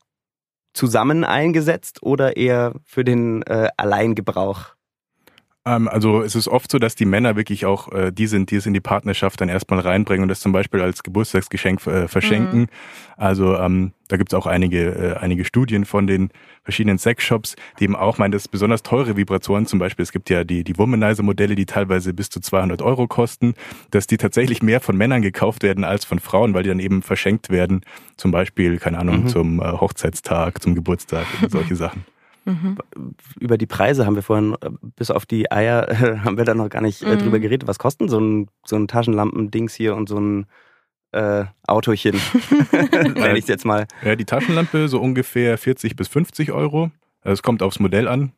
zusammen 0.75 1.23
eingesetzt 1.25 2.03
oder 2.03 2.37
eher 2.37 2.75
für 2.85 3.05
den 3.05 3.43
äh, 3.43 3.69
Alleingebrauch? 3.77 4.75
Ähm, 5.65 5.87
also 5.89 6.23
es 6.23 6.35
ist 6.35 6.49
oft 6.49 6.71
so, 6.71 6.79
dass 6.79 6.95
die 6.97 7.05
Männer 7.05 7.37
wirklich 7.37 7.67
auch 7.67 7.93
äh, 7.93 8.11
die 8.11 8.27
sind, 8.27 8.51
die 8.51 8.57
es 8.57 8.67
in 8.67 8.75
die 8.75 8.81
Partnerschaft 8.81 9.41
dann 9.41 9.49
erstmal 9.49 9.79
reinbringen 9.81 10.25
und 10.25 10.29
das 10.29 10.41
zum 10.41 10.53
Beispiel 10.53 10.81
als 10.81 11.03
Geburtstagsgeschenk 11.03 11.87
äh, 11.87 12.09
verschenken. 12.09 12.61
Mhm. 12.63 12.67
Also 13.17 13.57
ähm, 13.57 13.93
da 14.09 14.17
gibt 14.17 14.33
es 14.33 14.39
auch 14.39 14.47
einige, 14.47 14.89
äh, 14.91 15.17
einige 15.19 15.45
Studien 15.45 15.85
von 15.85 16.07
den 16.09 16.31
verschiedenen 16.65 16.99
Sexshops, 16.99 17.55
die 17.79 17.85
eben 17.85 17.95
auch 17.95 18.19
meinen, 18.19 18.33
dass 18.33 18.49
besonders 18.49 18.83
teure 18.83 19.17
Vibratoren, 19.17 19.67
zum 19.67 19.79
Beispiel, 19.79 20.03
es 20.03 20.11
gibt 20.11 20.31
ja 20.31 20.43
die, 20.43 20.65
die 20.65 20.77
Womanizer-Modelle, 20.77 21.55
die 21.55 21.67
teilweise 21.67 22.13
bis 22.13 22.29
zu 22.29 22.41
200 22.41 22.83
Euro 22.83 23.07
kosten, 23.07 23.55
dass 23.93 24.09
die 24.09 24.17
tatsächlich 24.17 24.63
mehr 24.63 24.81
von 24.81 24.97
Männern 24.97 25.23
gekauft 25.23 25.63
werden 25.63 25.85
als 25.85 26.05
von 26.05 26.19
Frauen, 26.19 26.55
weil 26.55 26.65
die 26.65 26.71
dann 26.71 26.81
eben 26.81 27.03
verschenkt 27.03 27.51
werden, 27.51 27.83
zum 28.17 28.33
Beispiel, 28.33 28.79
keine 28.79 28.99
Ahnung, 28.99 29.13
Mhm. 29.23 29.27
zum 29.29 29.61
äh, 29.61 29.65
Hochzeitstag, 29.73 30.61
zum 30.61 30.75
Geburtstag 30.75 31.27
solche 31.49 31.77
Sachen. 31.77 32.05
Mhm. 32.45 32.77
Über 33.39 33.57
die 33.59 33.67
Preise 33.67 34.05
haben 34.07 34.15
wir 34.17 34.23
vorhin, 34.23 34.55
äh, 34.63 34.71
bis 34.97 35.11
auf 35.11 35.27
die 35.27 35.51
Eier, 35.53 35.87
haben 36.25 36.37
wir 36.37 36.45
da 36.45 36.55
noch 36.55 36.69
gar 36.69 36.81
nicht 36.83 37.03
äh, 37.03 37.15
Mhm. 37.15 37.19
drüber 37.21 37.39
geredet. 37.39 37.69
Was 37.69 37.79
kosten 37.79 38.09
so 38.09 38.19
ein, 38.21 38.49
so 38.65 38.77
ein 38.77 38.89
Taschenlampendings 38.89 39.75
hier 39.75 39.95
und 39.95 40.09
so 40.09 40.19
ein 40.19 40.47
äh, 41.13 41.45
Autochen? 41.67 42.21
Nenne 42.93 43.39
ich 43.39 43.47
jetzt 43.47 43.65
mal. 43.65 43.87
Ja, 44.05 44.17
die 44.17 44.25
Taschenlampe 44.25 44.89
so 44.89 45.01
ungefähr 45.01 45.57
40 45.59 45.95
bis 45.97 46.09
50 46.09 46.53
Euro. 46.53 46.91
Also 47.23 47.35
Es 47.35 47.43
kommt 47.43 47.63
aufs 47.63 47.79
Modell 47.79 48.09
an. 48.09 48.33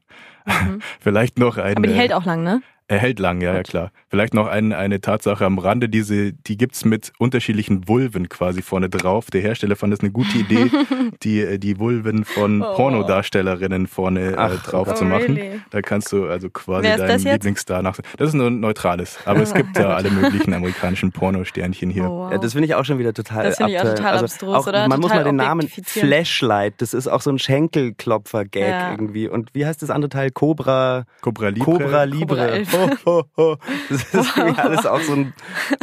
Mhm. 0.46 0.80
Vielleicht 1.00 1.38
noch 1.38 1.56
eine. 1.56 1.76
Aber 1.76 1.86
die 1.86 1.94
hält 1.94 2.12
auch 2.12 2.24
lang, 2.26 2.42
ne? 2.42 2.60
Er 2.86 2.98
hält 2.98 3.18
lang, 3.18 3.40
ja, 3.40 3.54
ja 3.54 3.62
klar. 3.62 3.92
Vielleicht 4.08 4.34
noch 4.34 4.46
ein, 4.46 4.74
eine 4.74 5.00
Tatsache 5.00 5.46
am 5.46 5.58
Rande, 5.58 5.88
diese, 5.88 6.34
die 6.34 6.58
gibt's 6.58 6.84
mit 6.84 7.12
unterschiedlichen 7.18 7.88
Vulven 7.88 8.28
quasi 8.28 8.60
vorne 8.60 8.90
drauf. 8.90 9.30
Der 9.30 9.40
Hersteller 9.40 9.74
fand 9.74 9.94
es 9.94 10.00
eine 10.00 10.10
gute 10.10 10.36
Idee, 10.36 10.70
die, 11.22 11.40
äh, 11.40 11.58
die 11.58 11.78
Vulven 11.78 12.24
von 12.26 12.62
Oh. 12.62 12.74
Pornodarstellerinnen 12.74 13.86
vorne 13.86 14.32
äh, 14.32 14.34
Ach, 14.36 14.62
drauf 14.62 14.88
oh, 14.90 14.94
zu 14.94 15.04
machen. 15.06 15.36
really? 15.36 15.60
Da 15.70 15.80
kannst 15.80 16.12
du 16.12 16.26
also 16.26 16.50
quasi 16.50 16.86
deinen 16.88 17.08
das? 17.08 17.24
Lieblingsstar 17.24 17.82
nach. 17.82 17.98
Das 18.18 18.28
ist 18.28 18.34
nur 18.34 18.48
ein 18.48 18.60
neutrales, 18.60 19.18
aber 19.24 19.40
es 19.40 19.54
gibt 19.54 19.76
ja 19.78 19.88
alle 19.88 20.10
möglichen 20.10 20.52
amerikanischen 20.52 21.10
Pornosternchen 21.10 21.88
hier. 21.90 22.04
Oh, 22.04 22.24
wow. 22.24 22.32
Ja, 22.32 22.38
das 22.38 22.52
finde 22.52 22.66
ich 22.66 22.74
auch 22.74 22.84
schon 22.84 22.98
wieder 22.98 23.14
total 23.14 23.44
Das 23.44 23.56
finde 23.56 23.72
ich 23.72 23.78
auch 23.78 23.84
total 23.84 24.12
also 24.12 24.24
abstrus, 24.26 24.54
auch, 24.56 24.66
oder? 24.66 24.88
Man 24.88 25.00
muss 25.00 25.10
Total 25.10 25.24
mal 25.24 25.30
den 25.30 25.36
Namen. 25.36 25.68
Flashlight, 25.84 26.74
das 26.82 26.92
ist 26.94 27.08
auch 27.08 27.22
so 27.22 27.30
ein 27.30 27.38
Schenkelklopfer-Gag 27.38 28.62
Ja. 28.68 28.90
irgendwie. 28.92 29.28
Und 29.28 29.54
wie 29.54 29.64
heißt 29.66 29.82
das 29.82 29.90
andere 29.90 30.08
Teil? 30.10 30.30
Cobra, 30.30 31.04
Cobra 31.22 31.48
Libre. 31.48 31.64
Cobra 31.64 31.84
Cobra 31.86 32.04
Libre. 32.04 32.50
elf. 32.50 32.73
Ho, 32.74 32.90
ho, 33.06 33.24
ho. 33.36 33.56
Das 33.88 34.02
ist 34.14 34.36
irgendwie 34.36 34.60
alles 34.60 34.86
auch 34.86 35.00
so 35.00 35.12
ein, 35.12 35.32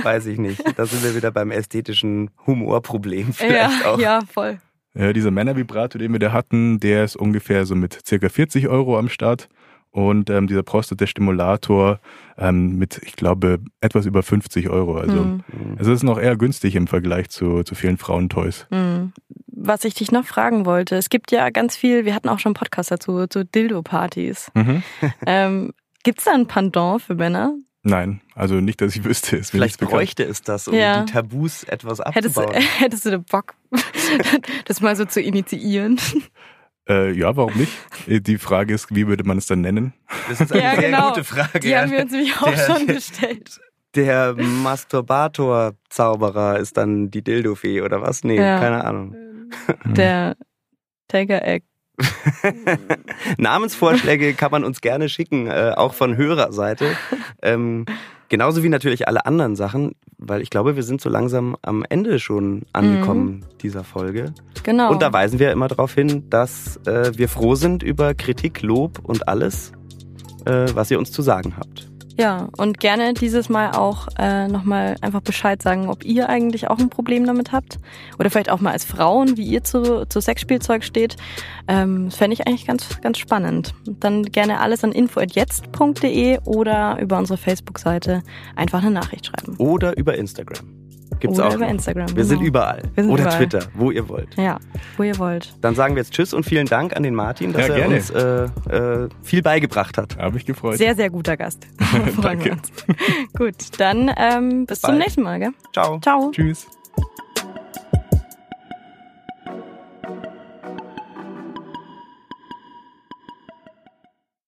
weiß 0.01 0.25
ich 0.27 0.37
nicht. 0.37 0.61
Da 0.77 0.85
sind 0.85 1.03
wir 1.03 1.15
wieder 1.15 1.31
beim 1.31 1.51
ästhetischen 1.51 2.29
Humorproblem 2.45 3.27
ja, 3.27 3.33
vielleicht 3.33 3.85
auch. 3.85 3.99
ja, 3.99 4.19
voll. 4.31 4.59
Ja, 4.93 5.13
dieser 5.13 5.31
Männervibrator, 5.31 5.99
den 5.99 6.11
wir 6.11 6.19
da 6.19 6.31
hatten, 6.33 6.79
der 6.79 7.05
ist 7.05 7.15
ungefähr 7.15 7.65
so 7.65 7.75
mit 7.75 7.97
circa 8.05 8.27
40 8.29 8.67
Euro 8.67 8.97
am 8.99 9.07
Start. 9.09 9.47
Und 9.93 10.29
ähm, 10.29 10.47
dieser 10.47 10.63
Prostata-Stimulator 10.63 11.99
ähm, 12.37 12.77
mit, 12.77 13.01
ich 13.03 13.17
glaube, 13.17 13.59
etwas 13.81 14.05
über 14.05 14.23
50 14.23 14.69
Euro. 14.69 14.95
Also 14.97 15.17
Hm. 15.17 15.43
es 15.79 15.87
ist 15.87 16.03
noch 16.03 16.17
eher 16.17 16.37
günstig 16.37 16.75
im 16.77 16.87
Vergleich 16.87 17.29
zu, 17.29 17.63
zu 17.63 17.75
vielen 17.75 17.97
Frauentoys. 17.97 18.67
Hm. 18.71 19.11
Was 19.47 19.83
ich 19.83 19.93
dich 19.93 20.11
noch 20.11 20.25
fragen 20.25 20.65
wollte, 20.65 20.95
es 20.95 21.09
gibt 21.09 21.31
ja 21.31 21.49
ganz 21.49 21.75
viel, 21.75 22.05
wir 22.05 22.15
hatten 22.15 22.29
auch 22.29 22.39
schon 22.39 22.51
einen 22.51 22.55
Podcast 22.55 22.89
dazu, 22.89 23.27
zu 23.27 23.43
Dildo-Partys. 23.45 24.49
Mhm. 24.55 24.81
ähm, 25.25 25.71
Gibt 26.03 26.19
es 26.19 26.25
da 26.25 26.33
ein 26.33 26.47
Pendant 26.47 27.01
für 27.01 27.15
Männer? 27.15 27.55
Nein, 27.83 28.21
also 28.35 28.55
nicht, 28.55 28.79
dass 28.81 28.95
ich 28.95 29.03
wüsste. 29.03 29.37
Ist 29.37 29.53
mir 29.53 29.59
Vielleicht 29.59 29.79
bräuchte 29.79 30.23
es 30.23 30.41
das, 30.43 30.67
um 30.67 30.75
Ja. 30.75 31.03
die 31.03 31.11
Tabus 31.11 31.63
etwas 31.63 31.99
Hättest, 31.99 32.37
du- 32.37 32.41
abzubauen. 32.41 32.63
hättest 32.77 33.05
du 33.05 33.09
den 33.11 33.23
Bock, 33.23 33.55
das 34.65 34.81
mal 34.81 34.95
so 34.95 35.05
zu 35.05 35.19
initiieren? 35.21 35.99
Äh, 36.87 37.11
ja, 37.13 37.35
warum 37.35 37.53
nicht? 37.55 37.71
Äh, 38.07 38.19
Die 38.21 38.37
Frage 38.37 38.73
ist, 38.75 38.93
wie 38.93 39.07
würde 39.07 39.23
man 39.23 39.37
es 39.39 39.47
dann 39.47 39.61
nennen? 39.61 39.93
Das 40.29 40.41
ist 40.41 40.51
eine 40.51 40.61
Ja, 40.63 40.75
sehr 40.75 40.91
genau. 40.91 41.07
gute 41.09 41.23
Frage. 41.23 41.59
Die 41.59 41.75
haben 41.75 41.89
wir 41.91 42.01
uns 42.01 42.11
nämlich 42.11 42.37
auch 42.39 42.53
Der- 42.53 42.65
schon 42.67 42.85
gestellt. 42.87 43.59
Der 43.95 44.35
Masturbator-Zauberer 44.35 46.59
ist 46.59 46.77
dann 46.77 47.09
die 47.11 47.23
Dildo-Fee 47.23 47.81
oder 47.81 48.01
was? 48.01 48.23
Nee, 48.23 48.37
Ja. 48.37 48.59
keine 48.59 48.83
Ahnung. 48.85 49.15
Der 49.85 50.35
Taker 51.07 51.43
Egg 51.45 51.65
Namensvorschläge 53.37 54.33
kann 54.33 54.51
man 54.51 54.63
uns 54.63 54.81
gerne 54.81 55.09
schicken, 55.09 55.47
äh, 55.47 55.73
auch 55.75 55.93
von 55.93 56.17
Hörerseite. 56.17 56.85
Ähm, 57.41 57.85
genauso 58.29 58.63
wie 58.63 58.69
natürlich 58.69 59.07
alle 59.07 59.25
anderen 59.25 59.55
Sachen, 59.55 59.93
weil 60.17 60.41
ich 60.41 60.49
glaube, 60.49 60.75
wir 60.75 60.83
sind 60.83 61.01
so 61.01 61.09
langsam 61.09 61.57
am 61.61 61.83
Ende 61.89 62.19
schon 62.19 62.63
angekommen 62.73 63.25
Mhm. 63.25 63.57
dieser 63.61 63.83
Folge. 63.83 64.33
Genau. 64.63 64.91
Und 64.91 65.01
da 65.01 65.11
weisen 65.11 65.39
wir 65.39 65.51
immer 65.51 65.67
darauf 65.67 65.93
hin, 65.93 66.29
dass 66.29 66.77
äh, 66.85 67.11
wir 67.17 67.29
froh 67.29 67.55
sind 67.55 67.83
über 67.83 68.13
Kritik, 68.13 68.61
Lob 68.61 68.99
und 69.03 69.27
alles, 69.27 69.71
äh, 70.45 70.67
was 70.73 70.91
ihr 70.91 70.99
uns 70.99 71.11
zu 71.11 71.21
sagen 71.21 71.55
habt. 71.57 71.90
Ja, 72.17 72.49
und 72.57 72.79
gerne 72.79 73.13
dieses 73.13 73.49
Mal 73.49 73.71
auch 73.71 74.07
äh, 74.17 74.47
nochmal 74.47 74.95
einfach 75.01 75.21
Bescheid 75.21 75.61
sagen, 75.61 75.89
ob 75.89 76.03
ihr 76.03 76.29
eigentlich 76.29 76.69
auch 76.69 76.79
ein 76.79 76.89
Problem 76.89 77.25
damit 77.25 77.51
habt. 77.51 77.79
Oder 78.19 78.29
vielleicht 78.29 78.49
auch 78.49 78.59
mal 78.59 78.71
als 78.71 78.85
Frauen, 78.85 79.37
wie 79.37 79.45
ihr 79.45 79.63
zu, 79.63 80.07
zu 80.07 80.19
Sexspielzeug 80.19 80.83
steht. 80.83 81.15
Ähm, 81.67 82.05
das 82.05 82.15
fände 82.15 82.33
ich 82.33 82.47
eigentlich 82.47 82.67
ganz, 82.67 82.99
ganz 83.01 83.17
spannend. 83.17 83.73
Dann 83.85 84.23
gerne 84.23 84.59
alles 84.59 84.83
an 84.83 84.91
info.jetzt.de 84.91 86.39
oder 86.45 86.99
über 86.99 87.17
unsere 87.17 87.37
Facebook-Seite 87.37 88.23
einfach 88.55 88.81
eine 88.81 88.91
Nachricht 88.91 89.27
schreiben. 89.27 89.55
Oder 89.57 89.97
über 89.97 90.15
Instagram. 90.15 90.80
Gibt's 91.21 91.37
Oder 91.39 91.47
auch 91.47 91.55
über 91.55 91.65
noch. 91.65 91.71
Instagram, 91.71 92.07
Wir 92.09 92.15
genau. 92.15 92.27
sind 92.27 92.41
überall. 92.41 92.81
Wir 92.95 93.03
sind 93.03 93.13
Oder 93.13 93.21
überall. 93.23 93.37
Twitter, 93.37 93.59
wo 93.75 93.91
ihr 93.91 94.09
wollt. 94.09 94.35
Ja, 94.35 94.57
wo 94.97 95.03
ihr 95.03 95.17
wollt. 95.17 95.55
Dann 95.61 95.75
sagen 95.75 95.95
wir 95.95 96.01
jetzt 96.01 96.11
Tschüss 96.13 96.33
und 96.33 96.43
vielen 96.45 96.67
Dank 96.67 96.95
an 96.95 97.03
den 97.03 97.15
Martin, 97.15 97.53
dass 97.53 97.67
Ja, 97.67 97.73
er 97.75 97.79
gerne. 97.79 97.95
uns 97.95 98.09
äh, 98.09 99.05
äh, 99.05 99.09
viel 99.23 99.41
beigebracht 99.41 99.97
hat. 99.97 100.17
Habe 100.17 100.37
ich 100.37 100.45
gefreut. 100.45 100.77
Sehr, 100.77 100.95
sehr 100.95 101.09
guter 101.09 101.37
Gast. 101.37 101.65
Freuen 101.79 102.05
wir 102.15 102.21
Danke. 102.21 102.51
uns. 102.51 102.71
Gut, 103.37 103.79
dann 103.79 104.11
ähm, 104.17 104.65
bis 104.65 104.81
zum 104.81 104.89
bald. 104.89 104.99
nächsten 104.99 105.21
Mal. 105.21 105.39
Gell? 105.39 105.51
Ciao. 105.73 105.99
Ciao. 105.99 106.31
Tschüss. 106.31 106.67